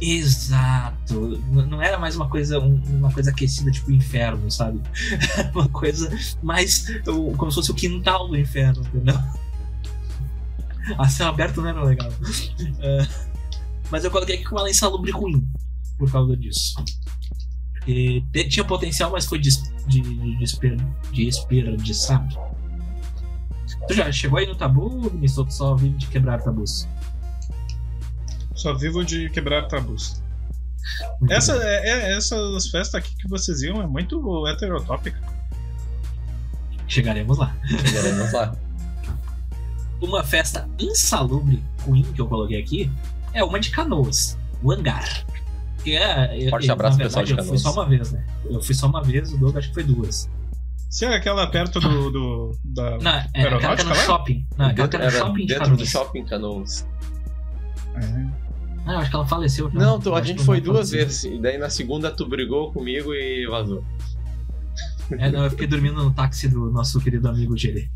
[0.00, 1.38] Exato.
[1.68, 4.80] Não era mais uma coisa, um- uma coisa aquecida tipo inferno, sabe?
[5.38, 6.10] Era uma coisa
[6.42, 6.86] mais
[7.36, 9.16] como se fosse o quintal do inferno, entendeu?
[10.98, 12.12] A céu aberto não era legal.
[12.78, 13.08] É,
[13.90, 15.44] mas eu coloquei aqui com uma insalubre ruim
[15.98, 16.76] por causa disso.
[17.72, 20.76] Porque tinha potencial, mas foi des, de, de, desper.
[23.88, 25.38] Tu já chegou aí no tabu, Vinícius?
[25.38, 26.86] Ou só vive de quebrar tabus?
[28.56, 30.22] Só vivo de quebrar tabus.
[31.20, 35.18] Muito Essa, é, é- essas festas aqui que vocês iam é muito heterotópica.
[36.88, 37.54] Chegaremos lá.
[37.66, 38.56] Chegaremos lá.
[40.00, 42.90] Uma festa insalubre ruim que eu coloquei aqui
[43.32, 45.24] é uma de canoas, o hangar.
[45.82, 47.62] Que é, Forte eu, abraço, na pessoal de verdade, Eu fui Canoas.
[47.62, 48.26] só uma vez, né?
[48.50, 50.28] Eu fui só uma vez, o Doug acho que foi duas.
[50.90, 52.10] Se é aquela perto do.
[52.10, 52.98] do da...
[53.02, 54.46] Não, é aquela no shopping.
[54.56, 55.78] Não, aquela que no Era shopping de dentro Canoas.
[55.80, 56.86] do shopping Canoas.
[57.96, 58.45] É.
[58.86, 59.78] Ah, eu acho que ela faleceu já.
[59.78, 60.98] Não, tu, a gente foi duas faleceu.
[61.06, 61.24] vezes.
[61.24, 63.84] E daí na segunda tu brigou comigo e vazou.
[65.10, 67.90] É, não, eu fiquei dormindo no táxi do nosso querido amigo Gere.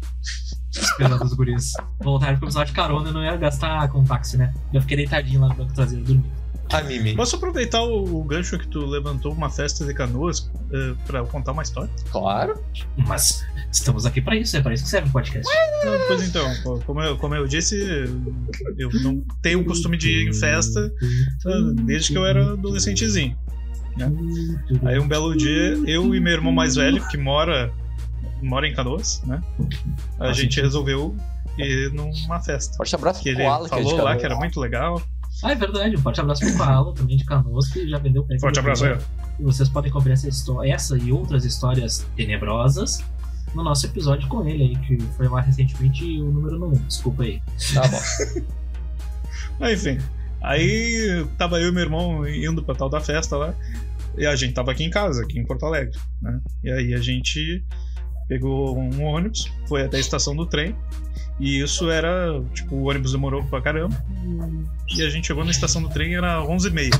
[0.72, 4.36] Esperando os guris voltarem porque eu precisava de carona e não ia gastar com táxi,
[4.36, 4.54] né?
[4.72, 6.39] Eu fiquei deitadinho lá no banco traseiro dormindo.
[6.72, 7.16] A Mimi.
[7.16, 11.26] Posso aproveitar o, o gancho que tu levantou uma festa de canoas eh, pra eu
[11.26, 11.90] contar uma história?
[12.12, 12.62] Claro.
[12.96, 15.50] Mas estamos aqui pra isso, é pra isso que serve o podcast.
[15.52, 16.48] Ah, Pois então,
[16.86, 17.76] como eu, como eu disse,
[18.78, 20.92] eu não tenho o costume de ir em festa
[21.46, 23.36] ah, desde que eu era adolescentezinho.
[24.84, 27.72] Aí um belo dia, eu e meu irmão mais velho, que mora,
[28.40, 29.42] mora em Canoas, né?
[30.18, 31.16] A Faz gente resolveu
[31.58, 32.76] ir numa festa.
[32.76, 35.02] Forte abraço Que ele Koala, que é falou lá que era muito legal.
[35.42, 35.96] Ah, é verdade.
[35.96, 38.98] Um forte abraço pro Paolo, também de Canoas, que já vendeu pack Forte abraço aí.
[39.38, 43.02] E vocês podem conferir essa, histó- essa e outras histórias tenebrosas
[43.54, 46.72] no nosso episódio com ele aí, que foi lá recentemente o número 1.
[46.86, 47.42] Desculpa aí.
[47.74, 48.00] Tá bom.
[49.58, 49.98] Mas, enfim.
[50.42, 53.54] Aí tava eu e meu irmão indo pra tal da festa lá.
[54.16, 56.40] E a gente tava aqui em casa, aqui em Porto Alegre, né?
[56.64, 57.64] E aí a gente
[58.28, 60.74] pegou um ônibus, foi até a estação do trem.
[61.40, 63.96] E isso era, tipo, o ônibus demorou pra caramba.
[64.94, 66.90] E a gente chegou na estação do trem era 11h30.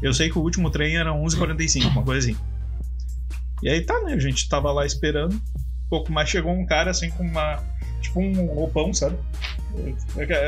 [0.00, 2.38] Eu sei que o último trem era 11h45, uma coisa assim.
[3.62, 4.12] E aí tá, né?
[4.14, 5.34] A gente tava lá esperando.
[5.34, 7.62] Um pouco mais chegou um cara assim com uma.
[8.00, 9.16] Tipo um roupão, sabe?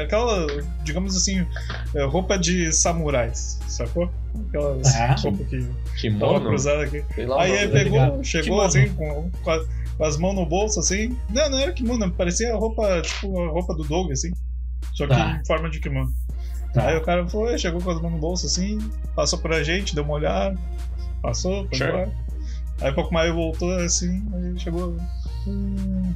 [0.05, 0.47] Aquela,
[0.83, 1.47] digamos assim,
[1.95, 4.11] é, roupa de samurais, sacou?
[4.49, 5.15] Aquelas Ah.
[5.15, 6.47] roupa que tava Kimono.
[6.47, 7.03] cruzada aqui.
[7.25, 8.25] Lá Aí ele pegou, ligado?
[8.25, 8.63] chegou Kimono.
[8.67, 9.65] assim, com, com, a- com
[10.01, 11.17] as mãos no bolso, assim.
[11.31, 14.31] Não, não era kimono, parecia a roupa, tipo, a roupa do Doug, assim.
[14.95, 15.41] Só que Tá.
[15.41, 16.13] em forma de kimono.
[16.73, 16.89] Tá.
[16.89, 18.79] Aí o cara foi, chegou com as mãos no bolso assim,
[19.15, 20.59] passou pra gente, deu uma olhada,
[21.23, 21.91] passou, foi Sure.
[21.91, 22.13] embora.
[22.81, 24.97] Aí pouco mais voltou assim, aí chegou.
[25.47, 26.13] "Hum,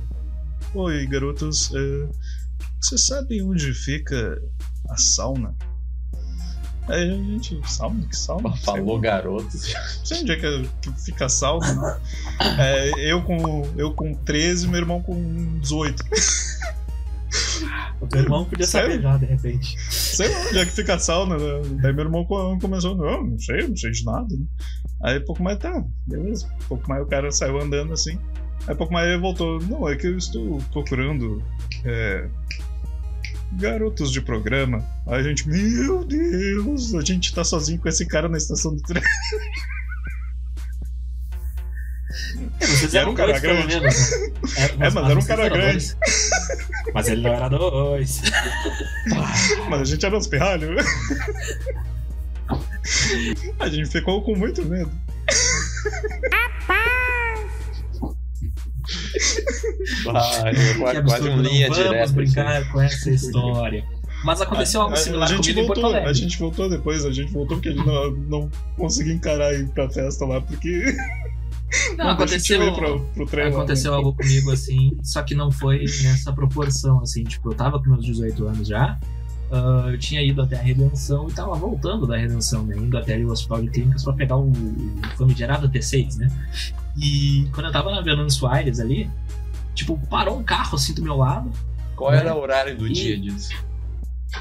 [0.74, 2.08] Oi, garotos, é,
[2.80, 4.38] vocês sabem onde fica
[4.90, 5.54] a sauna?
[6.88, 8.06] Aí a gente, sauna?
[8.06, 8.16] Que?
[8.16, 9.44] Sei Falou garoto.
[9.44, 11.74] Não sei onde é que, que fica sauna.
[11.74, 12.00] né?
[12.58, 16.04] É, eu, com, eu com 13 meu irmão com 18.
[18.00, 18.90] O teu irmão podia Sério?
[18.92, 19.76] saber já, de repente.
[19.92, 21.36] Sei lá onde é que fica sauna.
[21.36, 21.78] Né?
[21.82, 24.34] Daí meu irmão co- começou, não, não sei, não sei de nada.
[24.34, 24.44] Né?
[25.02, 26.48] Aí pouco mais, tá, beleza.
[26.68, 28.18] Pouco mais o cara saiu andando assim.
[28.66, 31.42] Aí pouco mais ele voltou, não, é que eu estou procurando
[31.84, 32.28] é,
[33.52, 34.84] garotos de programa.
[35.06, 38.82] Aí a gente, meu Deus, a gente tá sozinho com esse cara na estação do
[38.82, 39.02] trem.
[42.60, 43.80] É, Vocês Era eram um cara dois, pelo grande.
[43.80, 44.16] menos, né?
[44.56, 45.72] É, mas era um cara eram grande.
[45.72, 45.96] dois.
[46.94, 48.22] Mas ele não era dois.
[49.68, 50.84] Mas a gente era uns pirralhos.
[53.60, 54.90] a gente ficou com muito medo.
[56.32, 56.50] Ah,
[59.78, 62.12] Que quase, quase um não linha vamos direta.
[62.12, 63.84] brincar com essa história.
[64.24, 66.10] Mas aconteceu algo A- a- similar a gente comigo em voltou, Porto Alegre.
[66.10, 69.88] A gente voltou depois, a gente voltou porque ele não, não conseguia encarar ir pra
[69.88, 70.84] festa lá, porque.
[71.96, 73.96] Não, gente aconteceu, pro, pro trem lá, aconteceu né?
[73.98, 77.22] algo comigo assim, só que não foi nessa proporção, assim.
[77.22, 78.98] Tipo, eu tava com meus 18 anos já.
[79.52, 82.76] ah, eu tinha ido até a Redenção e tava voltando da Redenção, né?
[82.76, 86.28] Indo até ali o Hospital de Clínicas pra pegar o, o famigerado T6, né?
[87.00, 89.08] E quando eu tava na Venâncio Soares ali,
[89.78, 91.50] tipo, parou um carro assim do meu lado,
[91.96, 93.50] Qual era o horário do E- dia disso?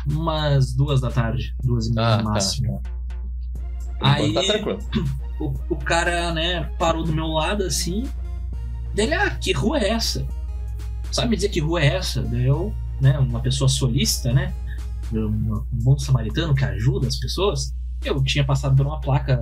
[0.06, 2.82] umas duas da tarde, duas e meia Ah, no tá, máximo.
[4.00, 4.80] Por Aí- Tá tranquilo.
[5.39, 8.04] o, o cara, né, parou do meu lado assim.
[8.93, 10.26] Dele, ah, que rua é essa?
[11.12, 12.21] Sabe me dizer que rua é essa?
[12.21, 14.54] Daí eu, né, uma pessoa solícita, né?
[15.13, 17.73] Um, um bom samaritano que ajuda as pessoas.
[18.04, 19.39] Eu tinha passado por uma placa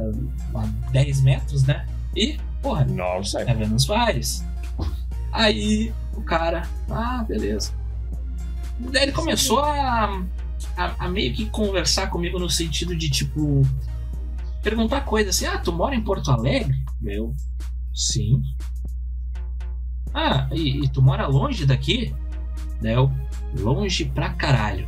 [0.54, 1.86] a 10 metros, né?
[2.16, 4.46] E, porra, Nossa, é Venus Aires.
[5.36, 7.74] Aí o cara, ah, beleza.
[8.80, 10.24] Daí ele começou a,
[10.78, 13.62] a, a meio que conversar comigo no sentido de tipo.
[14.64, 16.74] Perguntar coisas assim, ah, tu mora em Porto Alegre?
[17.04, 17.36] Eu,
[17.94, 18.42] sim.
[20.14, 22.16] Ah, e, e tu mora longe daqui?
[22.82, 23.12] Eu,
[23.60, 24.88] longe pra caralho.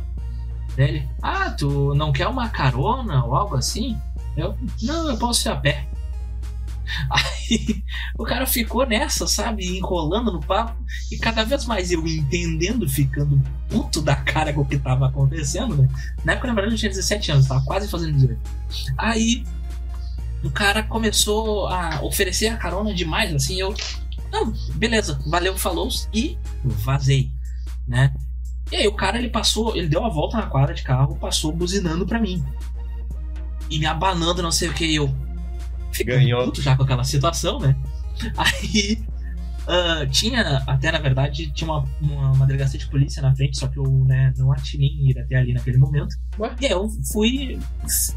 [0.76, 3.96] Ele, ah, tu não quer uma carona ou algo assim?
[4.36, 5.86] Eu, não, eu posso ir a pé.
[7.10, 7.82] Aí
[8.18, 9.66] o cara ficou nessa, sabe?
[9.76, 10.76] Enrolando no papo.
[11.10, 15.76] E cada vez mais eu entendendo, ficando puto da cara com o que tava acontecendo,
[15.76, 15.88] né?
[16.24, 18.40] Na época, verdade, eu tinha 17 anos, tava quase fazendo 18.
[18.96, 19.44] Aí
[20.42, 23.60] o cara começou a oferecer a carona demais, assim.
[23.60, 23.74] Eu,
[24.32, 27.30] não, beleza, valeu, falou e vazei,
[27.86, 28.12] né?
[28.70, 31.52] E aí o cara ele passou, ele deu uma volta na quadra de carro, passou
[31.52, 32.44] buzinando pra mim.
[33.70, 35.14] E me abanando, não sei o que, eu.
[36.04, 36.44] Ganhou.
[36.44, 37.76] puto já com aquela situação, né?
[38.36, 39.02] Aí
[39.70, 43.68] ah, tinha, até na verdade, tinha uma, uma, uma delegacia de polícia na frente, só
[43.68, 46.16] que eu né, não atinei em ir até ali naquele momento.
[46.38, 46.56] Ué?
[46.58, 47.60] E aí eu fui,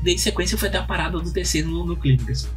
[0.01, 2.49] dei sequência e fui até a parada do TC no, no Clínicas.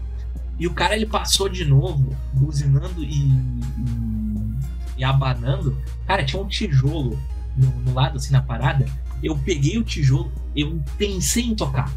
[0.60, 5.76] E o cara ele passou de novo, buzinando e, e, e abanando.
[6.06, 7.18] Cara, tinha um tijolo
[7.56, 8.86] no, no lado, assim, na parada.
[9.20, 11.90] Eu peguei o tijolo, eu pensei em tocar.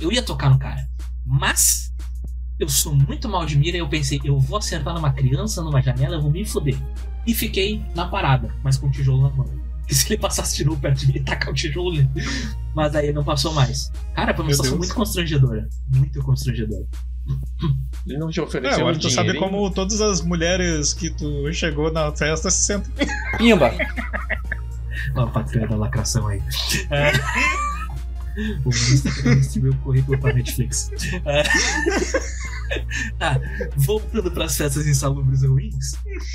[0.00, 0.88] Eu ia tocar no cara.
[1.24, 1.89] Mas
[2.60, 5.80] eu sou muito mal de mira e eu pensei, eu vou acertar numa criança, numa
[5.82, 6.76] janela, eu vou me foder.
[7.26, 9.46] E fiquei na parada, mas com o tijolo na mão.
[9.88, 12.08] E se ele passasse de novo perto de mim e tacar o tijolo nele.
[12.74, 13.90] Mas aí não passou mais.
[14.14, 14.86] Cara, foi uma Meu situação Deus.
[14.86, 15.68] muito constrangedora.
[15.88, 16.84] Muito constrangedora.
[18.06, 19.52] ele não te É, ofereceu agora um tu sabe dinheirinho?
[19.58, 22.92] como todas as mulheres que tu chegou na festa se sentem.
[23.38, 23.72] Pimba.
[25.16, 26.40] Ó, a patrulha da lacração aí.
[26.90, 27.12] É.
[28.64, 30.90] O ministro tá distribuir o currículo pra Netflix.
[31.24, 31.42] É.
[33.18, 33.40] Tá,
[33.76, 35.92] voltando pras festas insalubres e ruins,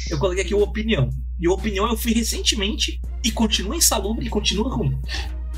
[0.09, 1.09] eu coloquei aqui o opinião.
[1.39, 4.99] E o opinião eu fui recentemente e continua insalubre e continua ruim.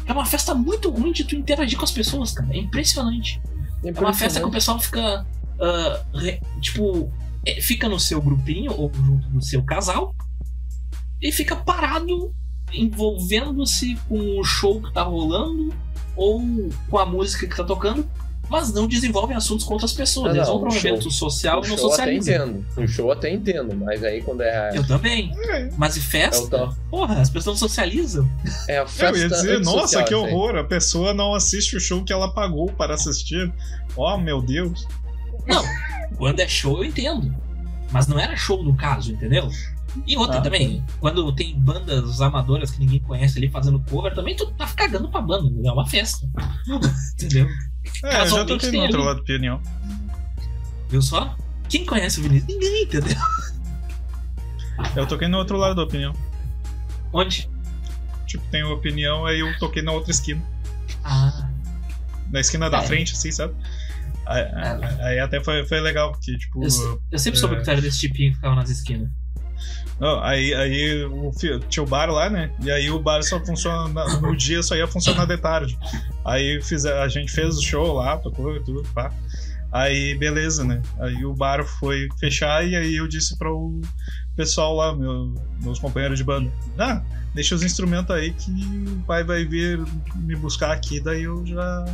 [0.05, 2.53] É uma festa muito ruim de tu interagir com as pessoas, cara.
[2.53, 3.41] É impressionante.
[3.83, 5.25] É uma festa que o pessoal fica.
[5.59, 7.11] ah, re- tipo,
[7.45, 10.15] é, fica no seu grupinho ou junto do seu casal
[11.21, 12.33] e fica parado
[12.71, 15.73] envolvendo-se com o show que tá rolando
[16.17, 16.41] ou
[16.89, 18.05] com a música que tá tocando,
[18.49, 20.29] mas não desenvolvem assuntos com outras pessoas.
[20.29, 22.33] Não, Eles vão pra um evento social e não show até socializam.
[22.47, 22.65] entendo.
[22.77, 25.31] O show até entendo, mas aí quando é, Eu também.
[25.77, 26.73] Mas e festa?
[26.89, 28.29] Porra, as pessoas não socializam.
[28.69, 29.17] é a Eu festa.
[29.17, 32.93] ia dizer, nossa, que horror, a pessoa não assiste o show que ela pagou para
[32.93, 33.51] assistir.
[33.95, 34.87] Oh, meu Deus.
[35.45, 35.63] Não,
[36.17, 37.33] quando é show eu entendo.
[37.91, 39.49] Mas não era show no caso, entendeu?
[40.05, 44.35] E outra Ah, também, quando tem bandas amadoras que ninguém conhece ali fazendo cover, também
[44.35, 46.27] tu tá cagando pra banda, é uma festa.
[47.13, 47.47] Entendeu?
[48.03, 49.05] É, eu já toquei no outro ali.
[49.07, 49.61] lado do pianão.
[50.89, 51.35] Viu só?
[51.69, 52.47] Quem conhece o Vinícius?
[52.53, 53.17] Ninguém, entendeu?
[54.95, 56.13] Eu toquei no outro lado da opinião.
[57.11, 57.49] Onde?
[58.25, 60.41] Tipo, tem a opinião, aí eu toquei na outra esquina.
[61.03, 61.49] Ah,
[62.29, 62.85] Na esquina da É.
[62.85, 63.53] frente, assim, sabe?
[64.25, 64.43] Aí,
[65.01, 66.61] aí até foi, foi legal, porque, tipo.
[66.63, 67.57] eu, eu sempre soube é.
[67.59, 69.09] que tu era desse tipinho que ficava nas esquinas.
[70.21, 71.31] Aí, aí o,
[71.69, 72.51] tinha o bar lá, né?
[72.61, 73.87] E aí o bar só funciona.
[73.87, 75.77] na- No dia só ia funcionar de tarde.
[76.23, 79.11] Aí fiz, a gente fez o show lá, tocou e tudo, pá.
[79.71, 80.81] Aí, beleza, né?
[80.99, 83.81] Aí o bar foi fechar e aí eu disse para o
[84.35, 87.01] pessoal lá, meu- meus companheiros de banda: Ah,
[87.33, 89.83] deixa os instrumentos aí que o pai vai vir
[90.15, 91.85] me buscar aqui, daí eu já,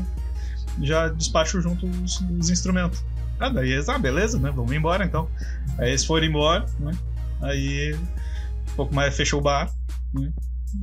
[0.81, 3.01] já despacho junto os, os instrumentos.
[3.39, 4.51] Ah, daí eles, ah, beleza, né?
[4.53, 5.27] Vamos embora então.
[5.79, 6.91] Aí eles foram embora, né?
[7.43, 9.71] Aí um pouco mais fechou o bar.
[10.13, 10.31] Né?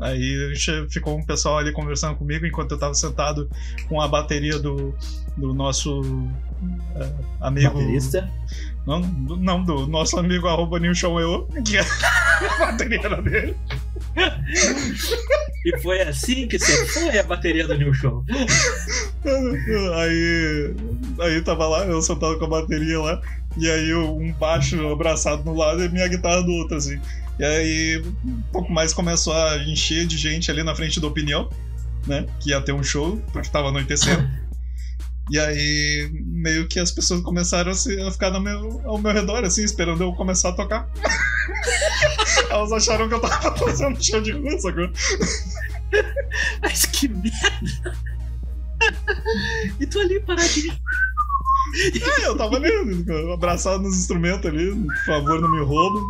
[0.01, 0.55] Aí
[0.89, 3.51] ficou um pessoal ali conversando comigo enquanto eu tava sentado
[3.89, 4.95] com a bateria do,
[5.37, 6.03] do nosso
[6.95, 7.75] eh, amigo.
[7.75, 8.31] Baterista.
[8.87, 13.57] Não, do, não, do nosso amigo arroba Nilson Eu, que é a bateria era dele.
[15.65, 18.25] E foi assim que você foi a bateria do New Show.
[19.97, 20.75] Aí,
[21.21, 23.21] aí tava lá, eu sentado com a bateria lá,
[23.57, 27.01] e aí um baixo abraçado no lado e minha guitarra do outro, assim.
[27.39, 31.49] E aí um pouco mais começou a encher de gente ali na frente da opinião,
[32.07, 32.27] né?
[32.41, 34.29] Que ia ter um show, porque tava anoitecendo.
[35.31, 39.45] E aí, meio que as pessoas começaram a, se- a ficar meu, ao meu redor,
[39.45, 40.91] assim, esperando eu começar a tocar.
[42.51, 44.91] Elas acharam que eu tava fazendo show de rua, sacou?
[46.61, 47.97] Mas que merda!
[49.79, 50.77] E tu ali paradinho.
[52.23, 52.69] É, eu tava ali,
[53.33, 56.03] abraçado nos instrumentos ali, por favor, não me roubem.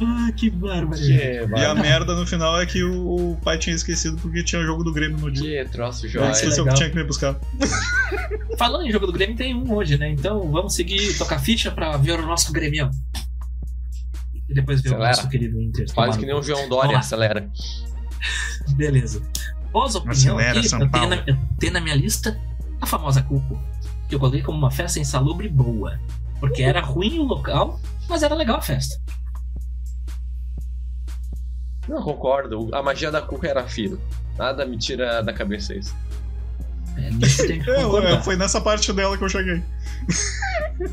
[0.00, 0.96] Ah, que bárbaro.
[1.00, 4.62] Que, E a merda no final é que o, o pai tinha esquecido porque tinha
[4.62, 5.64] jogo do Grêmio no dia.
[5.64, 6.30] que troço Ele jóia.
[6.30, 6.74] esqueceu legal.
[6.74, 7.36] que tinha que me buscar.
[8.56, 10.10] Falando em jogo do Grêmio, tem um hoje, né?
[10.10, 12.88] Então vamos seguir, tocar ficha pra ver o nosso Grêmio.
[14.48, 15.12] E depois ver Acelera.
[15.12, 15.86] o nosso querido Inter.
[15.92, 16.42] Faz tomar que nem o.
[16.42, 17.50] João Dória, acelera.
[18.76, 19.22] Beleza.
[19.72, 21.16] Pós opinião Acelera, aqui, São eu tenho, Paulo.
[21.16, 22.38] na, eu tenho na minha lista
[22.80, 23.58] a famosa Cuco.
[24.12, 25.98] Que eu coloquei como uma festa insalubre boa.
[26.38, 29.00] Porque era ruim o local, mas era legal a festa.
[31.88, 32.68] Não, concordo.
[32.74, 33.98] A magia da cuca era filo.
[34.36, 35.96] Nada me tira da cabeça isso.
[36.96, 38.18] É, nisso tem que É, concordar.
[38.18, 39.62] é, foi nessa parte dela que eu cheguei.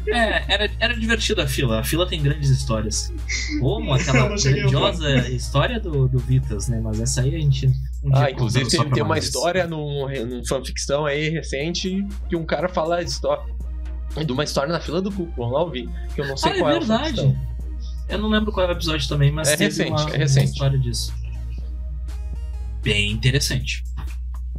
[0.07, 1.79] É, era, era divertido a fila.
[1.79, 3.11] A fila tem grandes histórias.
[3.59, 6.79] Como aquela a grandiosa história do, do Vitas, né?
[6.83, 7.67] Mas essa aí a gente.
[8.03, 12.69] Um Ah, inclusive tem, tem uma história num, num fanficção aí recente que um cara
[12.69, 13.43] fala de, histó-
[14.23, 15.27] de uma história na fila do cu.
[15.35, 15.89] Vamos lá ouvir.
[16.13, 17.21] Que eu não sei Ah, é qual é, verdade.
[17.21, 18.13] a.
[18.13, 20.17] Eu não lembro qual é o episódio também, mas É teve recente, uma, é uma
[20.17, 20.51] recente.
[20.51, 21.13] história disso.
[22.83, 23.83] Bem interessante.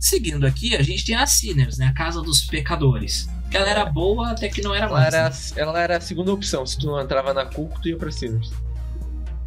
[0.01, 1.87] Seguindo aqui, a gente tem a Sinners, né?
[1.87, 3.29] A Casa dos Pecadores.
[3.53, 5.15] Ela era boa até que não era Ela mais.
[5.15, 5.37] era, né?
[5.57, 6.65] ela era a segunda opção.
[6.65, 8.51] Se tu não entrava na cuca, tu ia pra Sinners.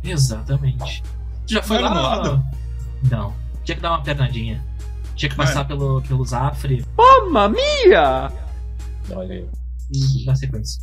[0.03, 1.01] Exatamente.
[1.47, 1.95] Tu já foi Era lá?
[1.95, 2.45] no lado?
[3.09, 3.33] Não.
[3.63, 4.63] Tinha que dar uma pernadinha.
[5.15, 5.63] Tinha que passar É.
[5.63, 8.31] pelo, pelo Zafre Mamma mia!
[9.11, 9.49] Olha aí.
[9.91, 10.81] e dar sequência.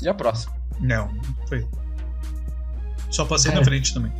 [0.00, 0.54] E a próxima?
[0.80, 1.08] Não,
[1.48, 1.66] foi.
[3.10, 3.60] Só passei Cara.
[3.62, 4.12] na frente também.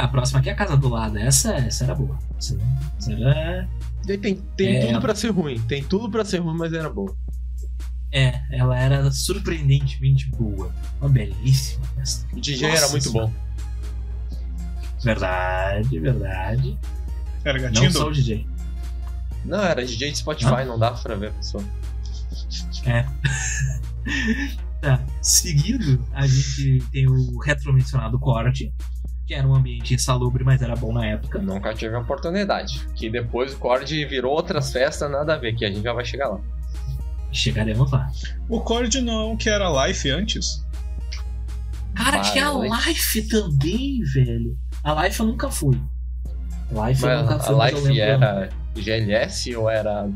[0.00, 1.18] Ah, a próxima aqui é a Casa do Lado.
[1.18, 2.18] Essa, essa era boa.
[2.36, 2.56] Essa,
[2.98, 3.68] essa era...
[4.06, 4.86] Tem, tem É.
[4.86, 5.60] tudo pra ser ruim.
[5.62, 7.14] Tem tudo pra ser ruim, mas era boa.
[8.12, 10.72] É, ela era surpreendentemente boa.
[11.00, 12.26] Uma belíssima festa.
[12.34, 13.26] O DJ Nossa era muito senhora.
[13.26, 13.34] bom.
[15.02, 16.78] Verdade, verdade.
[17.44, 18.14] Era Não gatinho só o do...
[18.14, 18.46] DJ.
[19.44, 21.62] Não, era DJ de Spotify, não dava pra ver a pessoa.
[24.80, 25.04] Tá.
[25.20, 28.72] Seguido, a gente tem o retro-mencionado corte,
[29.28, 31.38] que era um ambiente insalubre, mas era bom na época.
[31.38, 32.80] Nunca tive a oportunidade.
[32.94, 36.02] Que depois o Cord virou outras festas, nada a ver, que a gente já vai
[36.02, 36.40] chegar lá.
[37.30, 38.10] Chegaremos lá.
[38.48, 40.64] O Cord não, que era Life antes.
[41.94, 43.28] Cara, tinha a Life.
[43.28, 44.56] Também, velho.
[44.82, 45.78] A Life eu nunca fui.
[46.70, 50.08] Life eu nunca fui, a Life era GLS ou era.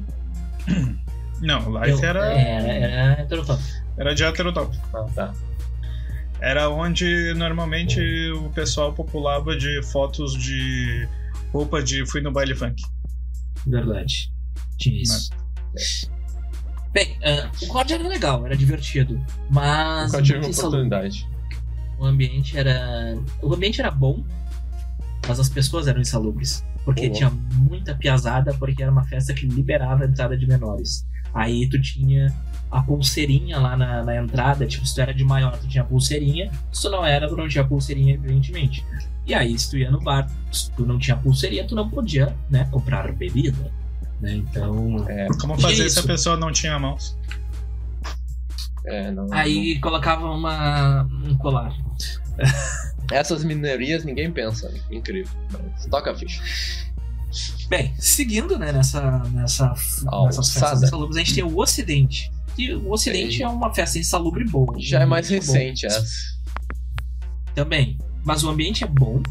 [1.43, 3.63] Não, Life eu- era, Era, era heterotop.
[3.99, 4.79] era de heterotop.
[4.95, 5.35] Ah, tá.
[6.43, 8.01] Era onde normalmente
[8.32, 11.09] o pessoal populava de fotos de
[11.53, 12.82] roupa de fui no baile funk.
[13.64, 14.28] Verdade.
[14.76, 15.30] Tinha isso.
[16.93, 19.24] Bem, ah, o COD era legal, era divertido.
[19.49, 20.11] Mas.
[20.11, 21.28] Nunca tive uma oportunidade.
[21.97, 23.16] O ambiente era.
[23.40, 24.24] O ambiente era bom,
[25.28, 26.64] mas as pessoas eram insalubres.
[26.84, 27.16] Porque Boa.
[27.16, 31.07] tinha muita piazada, porque era uma festa que liberava a entrada de menores.
[31.35, 32.33] Aí tu tinha
[32.70, 35.87] a pulseirinha lá na, na entrada, tipo, se tu era de maior, tu tinha a
[35.87, 38.85] pulseirinha, se tu não era, tu não tinha pulseirinha, evidentemente.
[39.26, 42.35] E aí, se tu ia no bar, se tu não tinha pulseirinha, tu não podia,
[42.51, 43.70] né, comprar bebida.
[44.20, 44.35] Né?
[44.37, 45.07] Então.
[45.09, 47.16] É, Como fazer é se a pessoa não tinha mãos?
[48.87, 51.72] é, não, Aí colocava uma, um colar.
[51.78, 51.97] não-
[53.12, 54.68] Essas minorias ninguém pensa.
[54.70, 54.80] né?
[54.91, 55.30] Incrível.
[55.53, 56.43] Mas toca a ficha.
[57.73, 59.01] Bem, seguindo né, nessa,
[59.31, 60.27] nessa, Alçada.
[60.27, 62.31] nessas festas insalubres, a gente tem o Ocidente.
[62.59, 64.75] E o Ocidente é uma festa insalubre boa.
[64.79, 66.05] Já é mais recente essa.
[67.55, 67.97] Também.
[68.25, 69.23] Mas o ambiente é bom.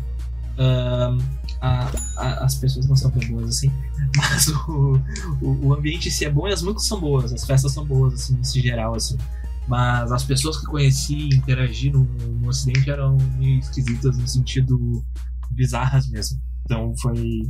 [0.58, 1.20] Ahn,
[1.62, 3.72] a- a- as pessoas não são tão boas assim.
[4.18, 5.00] Mas o,
[5.40, 7.32] o, o ambiente em si é bom e as músicas são boas.
[7.32, 9.20] As festas são boas, assim, nesse geral, assim.
[9.68, 15.06] Mas as pessoas que conheci e interagi no, no Ocidente eram meio esquisitas no sentido
[15.52, 16.42] bizarras mesmo.
[16.66, 17.48] Então foi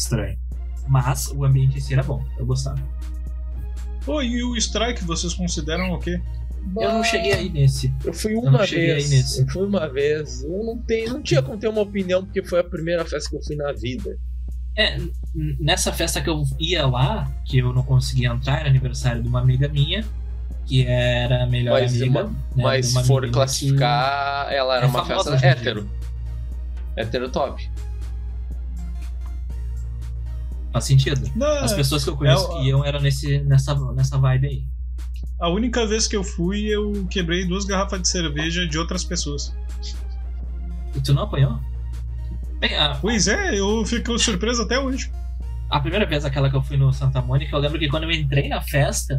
[0.00, 0.38] estranho.
[0.88, 2.24] Mas o ambiente em si era bom.
[2.38, 2.80] Eu gostava.
[4.04, 6.20] Pô, e o strike vocês consideram o quê?
[6.76, 7.92] Eu não cheguei aí nesse.
[8.04, 9.04] Eu fui não uma cheguei vez.
[9.12, 9.40] aí nesse.
[9.42, 10.42] Eu fui uma vez.
[10.42, 13.36] Eu não, tenho, não tinha como ter uma opinião, porque foi a primeira festa que
[13.36, 14.16] eu fui na vida.
[14.76, 14.98] É,
[15.58, 19.40] nessa festa que eu ia lá, que eu não conseguia entrar, era aniversário de uma
[19.40, 20.04] amiga minha,
[20.66, 22.20] que era a melhor Mas amiga.
[22.24, 25.88] uma- né, Mas se for classificar, ela era é uma famosa festa hétero.
[26.96, 27.70] Hétero top.
[30.72, 31.30] Faz sentido.
[31.34, 34.64] Não, As pessoas que eu conheço é que iam eram nesse, nessa, nessa vibe aí.
[35.40, 39.54] a única vez que eu fui, eu quebrei duas garrafas de cerveja de outras pessoas.
[40.94, 41.58] E tu não apanhou?
[42.58, 45.10] Bem, a, Pois é, eu fico surpreso até hoje.
[45.70, 48.10] a primeira vez aquela que eu fui no Santa Mônica, eu lembro que quando eu
[48.12, 49.16] entrei na festa,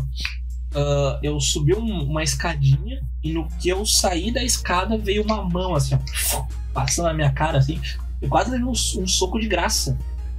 [0.76, 5.44] ah, eu subi um- uma escadinha e no que eu saí da escada veio uma
[5.44, 7.80] mão assim, ó, passando na minha cara assim.
[8.22, 9.98] Eu quase levei um, um soco de graça.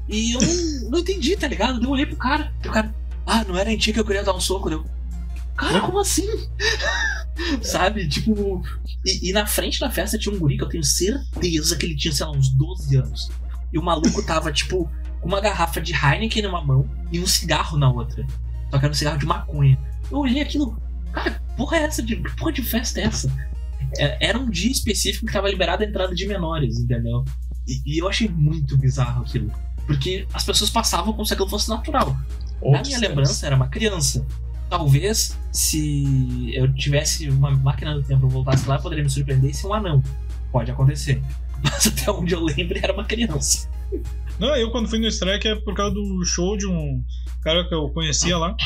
[0.08, 1.82] E eu não, não entendi, tá ligado?
[1.82, 2.94] Eu olhei pro cara, e o cara,
[3.26, 4.84] ah, não era em ti que eu queria dar um soco, deu.
[5.56, 6.26] Cara, como assim?
[7.62, 8.08] Sabe?
[8.08, 8.62] Tipo.
[9.04, 11.96] E, e na frente da festa tinha um guri que eu tenho certeza que ele
[11.96, 13.30] tinha, sei lá, uns 12 anos.
[13.72, 14.90] E o maluco tava, tipo,
[15.20, 18.26] com uma garrafa de Heineken numa mão e um cigarro na outra.
[18.70, 19.78] Só que era um cigarro de maconha.
[20.10, 20.80] Eu olhei aquilo.
[21.12, 22.02] Cara, porra é essa?
[22.02, 23.32] De, que porra de festa é essa?
[23.98, 27.24] É, Era um dia específico que tava liberada a entrada de menores, entendeu?
[27.66, 29.50] E, e eu achei muito bizarro aquilo.
[29.86, 32.16] Porque as pessoas passavam como se aquilo fosse natural.
[32.64, 34.24] Na minha lembrança, era uma criança.
[34.70, 39.50] Talvez, se eu tivesse uma máquina do tempo e voltasse lá, eu poderia me surpreender
[39.50, 40.02] e ser um anão.
[40.50, 41.20] Pode acontecer.
[41.62, 43.68] Mas até onde eu lembro, era uma criança.
[44.38, 47.02] Não, eu quando fui no strike é por causa do show de um
[47.42, 48.56] cara que eu conhecia lá.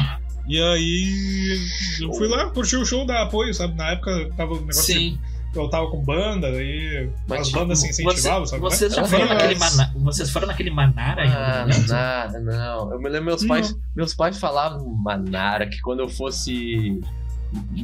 [0.48, 1.58] E aí
[2.00, 3.74] eu fui lá, curti o show, dar apoio, sabe?
[3.74, 5.10] Na época tava um negócio Sim.
[5.10, 5.20] de,
[5.59, 8.61] eu tava com banda, aí Mas, as tipo, bandas se incentivavam, sabe?
[8.62, 12.92] Vocês já foram Mas- naquele Mana- Vocês foram naquele Manara Ah, nada, não.
[12.92, 13.48] Eu me lembro meus Não.
[13.48, 17.00] pais, meus pais falavam Manara, que quando eu fosse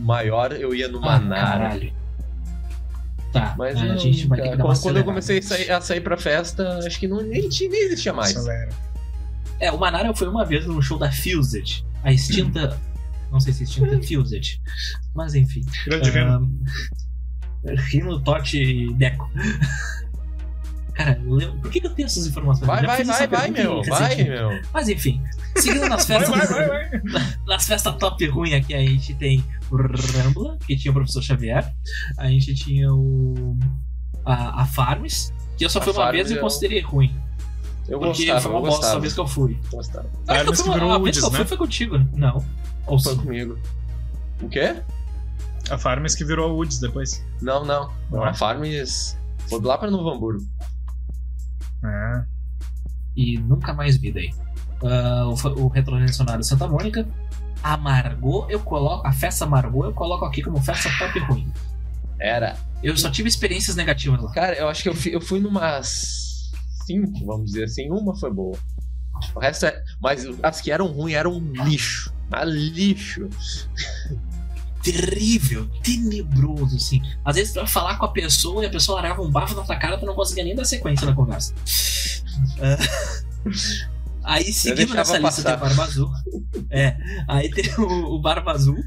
[0.01, 1.47] maior eu ia no Ah, Manara.
[1.69, 1.93] caralho.
[3.33, 5.43] Tá, Mas a não, gente vai ter que cara, dar uma quando, eu comecei a
[5.43, 8.37] sair, a sair pra festa, acho que não, nem, tinha- nem existia mais.
[8.37, 8.69] Acelera.
[9.59, 11.83] É, o Manara foi uma vez no show da Fused.
[12.03, 12.79] A extinta.
[13.33, 14.61] Não sei se extinta Fused.
[15.15, 15.63] Mas enfim.
[15.87, 16.51] Grande Reno.
[17.65, 19.31] Rino, Totti e Deco.
[20.95, 22.67] Cara, eu por que, que eu tenho essas informações?
[22.67, 23.83] Vai, Eu vai, vai, vai, meu.
[23.85, 24.61] Vai, meu.
[24.75, 25.23] Mas enfim,
[25.57, 26.51] seguindo nas Vai, festas.
[26.51, 27.33] vai, vai, vai.
[27.49, 31.73] nas festas top ruim aqui a gente tem o Rambla, que tinha o professor Xavier.
[32.19, 33.57] A gente tinha o.
[34.25, 37.17] A, a Farms, que eu só A fui uma Farms vez e eu- considerei ruim.
[37.89, 39.59] Eu Porque gostava, foi eu uma bosta a vez que eu fui.
[39.73, 40.09] gostava.
[40.29, 41.45] Ah, Farms foi que uma- virou a vez que eu fui né?
[41.47, 42.07] foi contigo, né?
[42.15, 42.45] Não.
[42.87, 43.19] Ou Foi sim.
[43.19, 43.59] comigo.
[44.43, 44.77] O quê?
[45.71, 47.25] A Farms que virou a Woods depois.
[47.41, 47.93] Não, não.
[48.11, 48.25] Não.
[48.25, 49.17] A Farms
[49.49, 50.43] foi lá pra Novo Hamburgo.
[51.85, 52.25] Ah.
[53.17, 54.35] E nunca mais vi daí.
[54.85, 57.07] Ah, o, o retrodimensionário Santa Mônica.
[57.63, 59.07] Amargou, eu coloco.
[59.07, 61.53] A festa amargou, eu coloco aqui como festa top ruim.
[62.21, 62.57] Era.
[62.83, 64.33] Eu só tive experiências negativas lá.
[64.33, 66.51] Cara, eu acho que eu fui, eu fui numas
[66.87, 67.91] cinco, vamos dizer assim.
[67.91, 68.59] Uma foi boa.
[69.35, 69.83] O resto é.
[70.01, 72.13] Mas as que eram ruins eram um lixo.
[72.33, 73.29] Ah, lixo.
[74.83, 77.01] Terrível, tenebroso, assim.
[77.25, 79.63] Às vezes tu vai falar com a pessoa e a pessoa largava um bafo na
[79.63, 81.55] tua cara, tu não conseguia nem dar sequência na conversa.
[84.25, 85.57] Aí, seguindo nessa lista, tem passar.
[85.57, 86.11] o Barba Azul.
[86.71, 86.97] É,
[87.29, 88.79] aí tem o, o Barba Azul.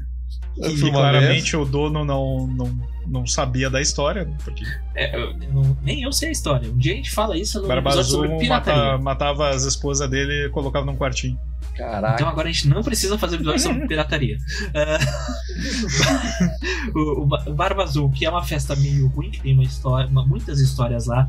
[0.56, 4.34] E E uma claramente o dono não, não, não sabia da história, né?
[4.42, 5.36] porque É, eu-
[5.82, 6.70] nem eu sei a história.
[6.70, 8.82] Um dia a gente fala isso no Barba episódio sobre Azul pirataria.
[8.92, 11.38] mata- matava as esposas dele e colocava num quartinho.
[11.76, 12.14] Caraca.
[12.14, 14.38] Então agora a gente não precisa fazer episódio sobre pirataria.
[14.74, 14.98] Ah,
[16.94, 19.62] o, o Ba- o Barba Azul, que é uma festa meio ruim, que tem uma
[19.64, 21.28] história, uma- muitas histórias lá.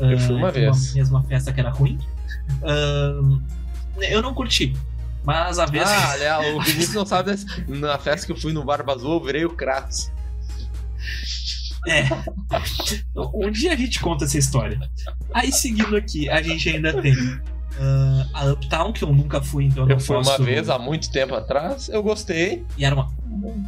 [0.00, 0.94] Eu fui Ah, uma vez.
[0.94, 1.98] mesma festa que era ruim.
[2.62, 3.20] Ah,
[4.02, 4.74] eu não curti.
[5.24, 5.88] Mas a vez.
[5.88, 7.46] Ah, aliás, o Vinícius não sabe dessa.
[7.68, 10.10] Na festa que eu fui no Barba Azul, eu virei o Kratos.
[11.88, 12.02] É.
[13.34, 14.78] Um dia a gente conta essa história.
[15.32, 17.14] Aí seguindo aqui, a gente ainda tem
[17.78, 20.30] ah, a Uptown, que eu nunca fui, então eu Eu não fui posso...
[20.30, 22.64] uma vez há muito tempo atrás, eu gostei.
[22.76, 23.10] E era uma.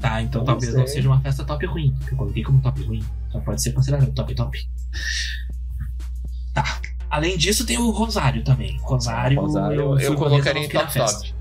[0.00, 0.96] Tá, então Não talvez não sei.
[0.96, 1.94] seja uma festa top ruim.
[2.06, 3.04] que Eu coloquei como top ruim.
[3.28, 4.58] Então pode ser considerado top top.
[6.54, 6.80] Tá.
[7.10, 8.78] Além disso, tem o Rosário também.
[8.80, 11.34] Rosário, Rosário, eu, eu, colocaria em eu não top top.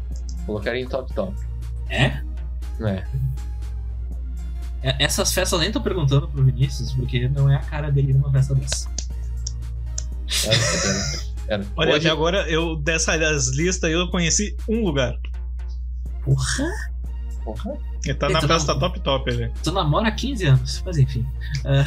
[0.46, 1.36] Colocaria em top top.
[1.90, 2.22] É?
[2.82, 3.04] É.
[4.84, 8.14] É, Essas festas eu nem tô perguntando pro Vinícius, porque não é a cara dele
[8.14, 8.90] numa festa dessa.
[10.46, 11.66] Era, era.
[11.76, 15.14] Olha, Hoje, até agora, eu dessas listas eu conheci um lugar.
[16.24, 16.70] Porra!
[17.44, 17.74] Porra.
[18.06, 19.52] Ele tá na festa top top ali.
[19.64, 21.26] Tu namora há 15 anos, mas enfim.
[21.66, 21.86] Ah,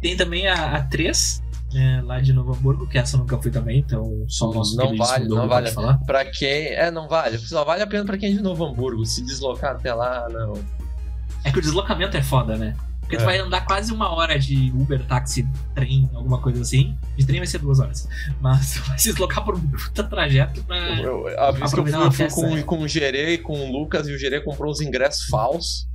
[0.00, 1.42] tem também a, a 3,
[1.72, 4.76] né, lá de Novo Hamburgo, que essa eu nunca fui também, então só o nosso
[4.76, 5.70] Não vale, não vale.
[5.70, 5.98] falar.
[6.06, 6.68] Pra quem.
[6.68, 7.38] É, não vale.
[7.38, 9.04] Só vale a pena pra quem é de Novo Hamburgo.
[9.06, 10.52] Se deslocar até lá, não.
[11.44, 12.74] É que o deslocamento é foda, né?
[13.06, 13.24] Porque tu É.
[13.24, 15.46] vai andar quase uma hora de Uber, táxi,
[15.76, 16.96] trem, alguma coisa assim.
[17.16, 18.08] De trem vai ser duas horas.
[18.40, 20.76] Mas tu vai se deslocar por um puta trajeto pra.
[21.00, 22.62] Eu- a vez que eu fui, eu fui festa, com, né?
[22.62, 25.86] com o Gerê e com o Lucas, e o Gerê comprou os ingressos falsos.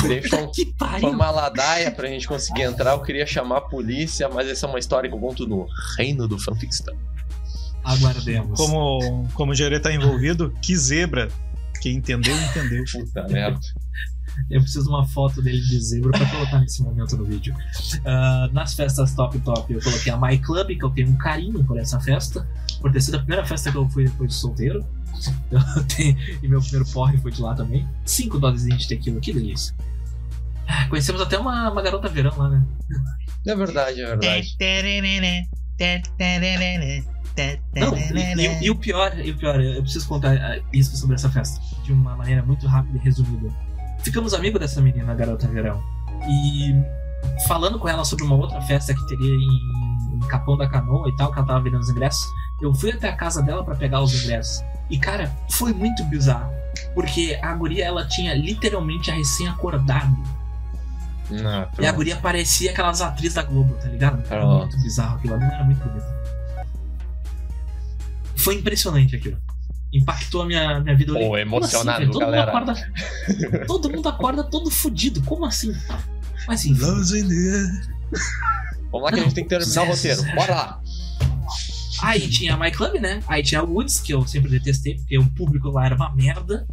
[0.00, 0.20] Foi,
[1.04, 2.92] um- uma ladaia pra gente conseguir entrar.
[2.92, 5.66] Eu queria chamar a polícia, mas essa é uma história que eu conto no
[5.98, 6.94] reino do fanfiction.
[7.82, 8.56] Aguardemos.
[8.58, 11.28] Como, como o Gerê tá envolvido, que zebra.
[11.80, 12.84] Quem entendeu, entendeu.
[12.92, 13.58] Puta merda.
[14.50, 17.54] Eu preciso de uma foto dele de zebra pra colocar nesse momento no vídeo.
[18.04, 21.62] Ah, nas festas top top, eu coloquei a My Club, que eu tenho um carinho
[21.64, 22.48] por essa festa,
[22.80, 24.84] por ter sido a primeira festa que eu fui depois de solteiro.
[25.96, 27.86] Tenho- e meu primeiro porre foi de lá também.
[28.04, 29.74] Cinco doses de tequila, que delícia.
[30.66, 32.64] Ah, Conhecemos até uma, uma garota verão lá, né?
[33.46, 34.40] É verdade, é verdade.
[37.80, 41.14] Não, e, e- e o pior, e o pior, eu preciso contar ah, isso sobre
[41.16, 43.48] essa festa de uma maneira muito rápida e resumida.
[44.02, 45.82] Ficamos amigos dessa menina, garota verão.
[46.28, 46.74] E
[47.46, 51.16] falando com ela sobre uma outra festa que teria em, em Capão da Canoa e
[51.16, 52.26] tal, que ela tava vendendo os ingressos,
[52.60, 54.64] eu fui até a casa dela pra pegar os ingressos.
[54.88, 56.52] E cara, foi muito bizarro.
[56.94, 60.16] Porque a guria, ela tinha literalmente a recém-acordado.
[61.30, 64.22] Não, E a guria parecia aquelas atrizes da Globo, tá ligado?
[64.28, 66.20] Era muito bizarro aquilo, menina era muito bonita.
[68.36, 69.38] Foi impressionante aquilo.
[69.92, 71.12] Impactou a minha, minha vida.
[71.12, 72.52] Pô, como emocionado, assim, galera.
[72.52, 72.92] Mundo acorda,
[73.66, 75.22] todo mundo acorda todo fudido.
[75.22, 75.74] Como assim?
[76.46, 76.80] Mas enfim.
[78.90, 80.22] Vamos lá que a gente tem que terminar o roteiro.
[80.34, 80.80] Bora lá.
[82.02, 83.20] Aí tinha a My Club, né?
[83.28, 86.66] Aí tinha a Woods, que eu sempre detestei, porque o público lá era uma merda.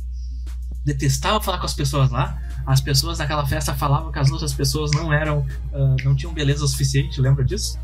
[0.85, 2.39] Detestava falar com as pessoas lá.
[2.65, 5.45] As pessoas daquela festa falavam que as outras pessoas não eram.
[5.73, 7.77] ah, não tinham beleza o suficiente, lembra disso?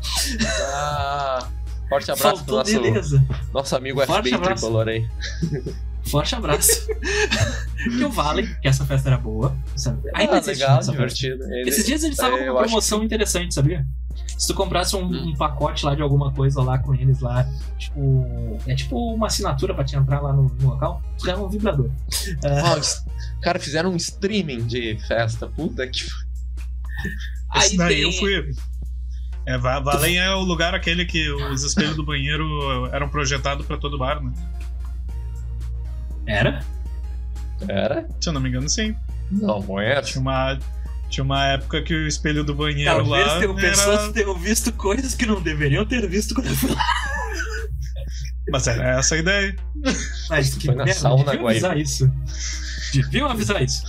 [0.72, 1.48] Ah,
[1.88, 3.26] forte abraço pro Faltou nosso, beleza.
[3.52, 4.54] nosso amigo Forte FBI abraço.
[4.62, 5.08] tricolor aí.
[6.06, 6.86] Forte abraço.
[7.98, 9.56] que o Vale, que essa festa era boa.
[9.76, 10.10] Sabe?
[10.14, 11.44] Ainda ah, existe legal, divertido.
[11.44, 13.86] Ele- Esses dias eles estavam É, com uma promoção interessante, sabia?
[14.38, 15.28] Se tu comprasse um, Hum.
[15.30, 18.26] um pacote lá de alguma coisa lá com eles lá, tipo.
[18.66, 21.88] É tipo uma assinatura pra te entrar lá no, no local, tu ganhava um vibrador.
[22.44, 23.02] Ah, os-
[23.40, 25.46] Cara, fizeram um streaming de festa.
[25.48, 26.04] Puta que.
[27.50, 28.50] Aí Esse daí tem- eu fui.
[29.46, 33.76] É, Va- Valem é o lugar aquele que os espelhos do banheiro eram projetados pra
[33.76, 34.32] todo bar, né?
[36.26, 36.64] Era?
[37.68, 38.06] Era?
[38.20, 38.94] Se eu não me engano, sim.
[39.30, 40.00] Não, não era.
[40.02, 40.58] Tinha uma,
[41.10, 44.08] tinha uma época que o espelho do banheiro Talvez lá tenham pessoas era...
[44.08, 46.82] que tenham visto coisas que não deveriam ter visto quando eu fui lá.
[48.50, 49.56] Mas era essa a ideia.
[50.30, 51.82] Mas que Foi na merda, sauna, deviam avisar Guaíba.
[51.82, 52.12] isso.
[52.94, 53.82] Deviam avisar isso.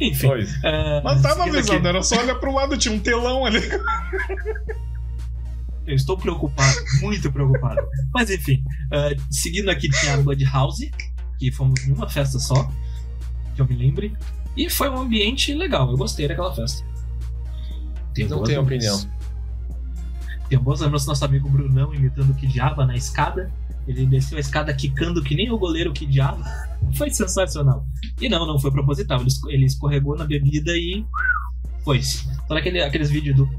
[0.00, 0.26] Enfim.
[0.28, 0.64] Pois.
[0.64, 1.58] ah, Mas tava seguindo aqui.
[1.70, 3.60] avisando, era só olhar pro lado, tinha um telão ali.
[5.86, 7.80] Eu estou preocupado, muito preocupado.
[8.14, 8.62] Mas enfim,
[8.92, 10.78] ah, seguindo aqui tinha a Bud House,
[11.38, 12.70] que fomos em uma festa só,
[13.54, 14.16] que eu me lembre.
[14.56, 16.84] E foi um ambiente legal, eu gostei daquela festa.
[18.14, 19.04] Tenho Não tenho lembranças.
[19.04, 19.22] opinião.
[20.48, 23.50] Tenho boas lembranças do nosso amigo Brunão imitando o Kidiaba na escada.
[23.88, 26.44] Ele desceu a escada quicando que nem o goleiro Kidiaba.
[26.94, 27.86] Foi sensacional.
[28.20, 29.18] E não, não foi proposital.
[29.20, 31.04] Ele esco- Ele escorregou na bebida e
[31.82, 32.24] foi-se.
[32.46, 33.50] Sabe aquele, aqueles vídeos do.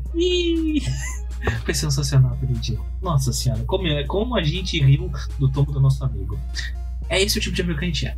[1.65, 2.79] Foi sensacional aquele dia.
[3.01, 6.39] Nossa senhora, como, é- como a gente riu do tombo do nosso amigo.
[7.09, 8.15] É esse o tipo de amigo que a gente é.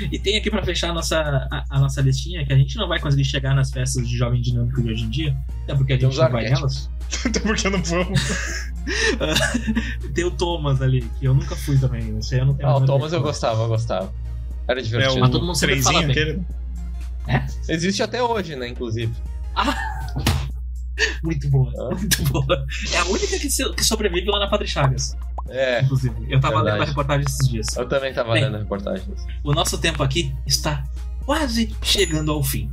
[0.12, 1.18] e tem aqui pra fechar a nossa,
[1.50, 4.40] a, a nossa listinha que a gente não vai conseguir chegar nas festas de jovem
[4.40, 6.90] dinâmico de hoje em dia, até porque a gente não vai nelas.
[7.24, 8.20] Até porque não vamos.
[10.14, 12.18] Tem o Thomas ali, que eu nunca fui também.
[12.18, 14.12] Esse aí eu não tenho Ah, o Thomas eu gostava, eu gostava.
[14.68, 15.20] Era É divertido.
[15.20, 16.10] Mas todo mundo sempre fala bem.
[16.10, 16.42] aquele.
[17.66, 19.10] Existe até hoje, né, inclusive.
[21.22, 21.94] Muito boa, Ah.
[21.94, 22.66] muito boa.
[22.92, 25.16] É a única que, se- que sobrevive lá na Padre Chagas.
[25.48, 26.14] É, inclusive.
[26.28, 26.74] Eu tava Verdade.
[26.78, 27.66] lendo a reportagem esses dias.
[27.76, 28.44] eu também tava Bem.
[28.44, 29.06] lendo a reportagem.
[29.42, 30.84] O nosso tempo aqui está
[31.24, 32.70] quase chegando ao fim.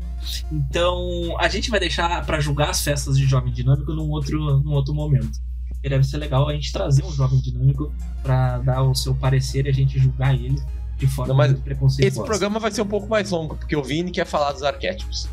[0.52, 4.72] Então, a gente vai deixar pra julgar as festas de Jovem Dinâmico num outro, num
[4.74, 5.40] outro momento.
[5.84, 7.94] E deve ser legal a gente trazer um Jovem Dinâmico
[8.24, 10.60] pra dar o seu parecer e a gente julgar ele
[10.98, 12.00] de forma Não, mas.
[12.00, 15.28] Esse programa vai ser um pouco mais longo, porque o Vini quer falar dos arquétipos.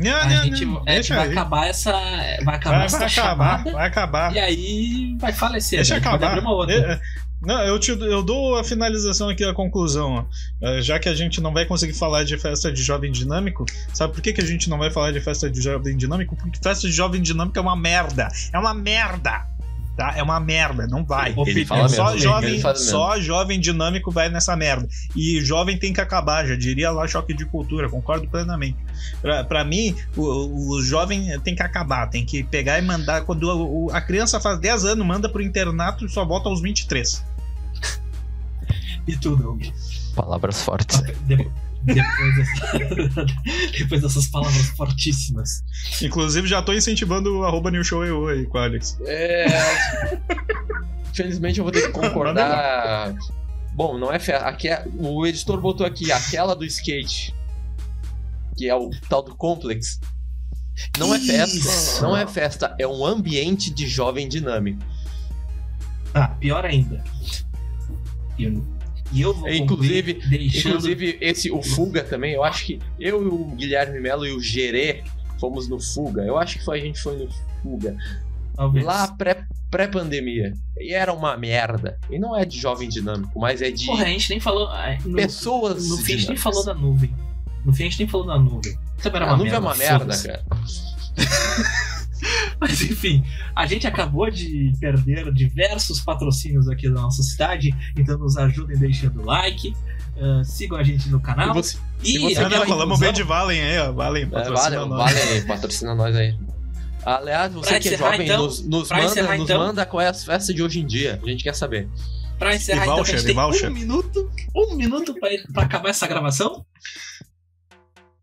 [0.00, 1.32] Não, A não, gente, não, é, deixa vai aí.
[1.32, 1.92] acabar essa.
[1.92, 3.72] Vai acabar Vai, essa vai acabar, chamada.
[3.72, 4.32] vai acabar.
[4.34, 5.78] E aí vai falecer.
[5.80, 6.00] Deixa né?
[6.00, 6.40] Gente pode acabar.
[6.40, 6.74] uma outra.
[6.74, 7.00] É,
[7.42, 10.26] Não, eu, te, eu dou a finalização aqui, a conclusão.
[10.62, 10.66] ó.
[10.66, 14.12] É, Já que a gente não vai conseguir falar de festa de jovem dinâmico, sabe
[14.12, 16.36] por que, que a gente não vai falar de festa de jovem dinâmico?
[16.36, 18.28] Porque festa de jovem dinâmico é uma merda.
[18.52, 19.46] É uma merda.
[20.00, 20.14] Tá?
[20.16, 21.34] É uma merda, não vai.
[21.46, 22.90] Ele fala só mesmo, jovem, ele fala mesmo.
[22.90, 24.88] só jovem dinâmico vai nessa merda.
[25.14, 28.78] E jovem tem que acabar, já diria lá choque de cultura, concordo plenamente.
[29.20, 33.26] Pra, pra mim, o, o jovem tem que acabar, tem que pegar e mandar.
[33.26, 37.22] Quando o- a criança faz 10 anos, manda pro internato e só volta aos 23.
[39.06, 39.58] E tudo.
[40.14, 40.98] Palavras fortes.
[41.26, 41.46] De-
[41.84, 43.26] depois, dessa-
[43.78, 45.62] depois dessas palavras fortíssimas.
[46.02, 48.98] Inclusive, já tô incentivando o arroba New Show EU aí com o Alex.
[49.06, 49.46] É.
[51.10, 53.14] Infelizmente eu vou ter que concordar.
[53.74, 54.46] Bom, não é festa.
[54.46, 54.84] Aqui é...
[54.98, 57.34] O editor botou aqui aquela do skate.
[58.56, 59.98] Que é o tal do Complex.
[60.98, 61.56] Não é festa.
[61.56, 62.02] Isso.
[62.02, 64.80] Não é festa, é um ambiente de jovem dinâmico.
[66.14, 67.02] Ah, pior ainda.
[69.12, 70.68] E eu vou É, inclusive- deixando...
[70.72, 74.40] Inclusive, esse, o Fuga também, eu acho que eu e o Guilherme Melo e o
[74.40, 75.02] Gerê
[75.38, 76.22] fomos no Fuga.
[76.22, 77.28] Eu acho que foi, a gente foi no
[77.62, 77.96] Fuga.
[78.54, 78.84] talvez.
[78.84, 80.52] Lá pré- pré-pandemia.
[80.78, 81.98] e era uma merda.
[82.10, 84.68] E não é de jovem dinâmico, mas é de Porra, a gente nem falou...
[84.68, 85.88] ah, No, pessoas.
[85.88, 87.14] no fim a gente nem falou da nuvem.
[87.64, 88.76] No fim a gente nem falou da nuvem.
[89.02, 89.66] Também era A uma nuvem é merda.
[89.66, 90.44] uma merda, cara.
[92.60, 98.36] Mas enfim, a gente acabou de perder diversos patrocínios aqui da nossa cidade, então nos
[98.36, 99.74] ajudem deixando like,
[100.20, 101.54] ah, sigam a gente no E canal.
[101.54, 103.92] você, E, e você a não, minha falamos bem de Valen aí, ó.
[103.92, 105.12] Valen, é, patrocina vale, nós.
[105.14, 106.36] vale, patrocina nós aí.
[107.04, 109.58] Aliás, você Pra que é jovem, então, nos, nos manda, nos então.
[109.58, 111.18] manda qual é as festas de hoje em dia.
[111.24, 111.88] A gente quer saber.
[112.38, 113.70] Pra encerrar, E então, voucher, a gente e tem voucher.
[113.70, 116.64] um minuto, um minuto pra, pra acabar essa gravação.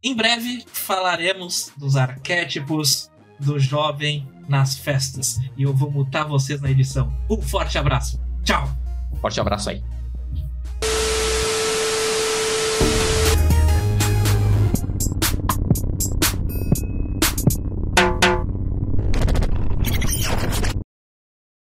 [0.04, 5.40] Em breve falaremos dos arquétipos do jovem nas festas.
[5.58, 7.14] E eu vou mutar vocês na edição.
[7.30, 8.20] Um forte abraço.
[8.44, 8.70] Tchau!
[9.22, 9.84] Forte abraço aí.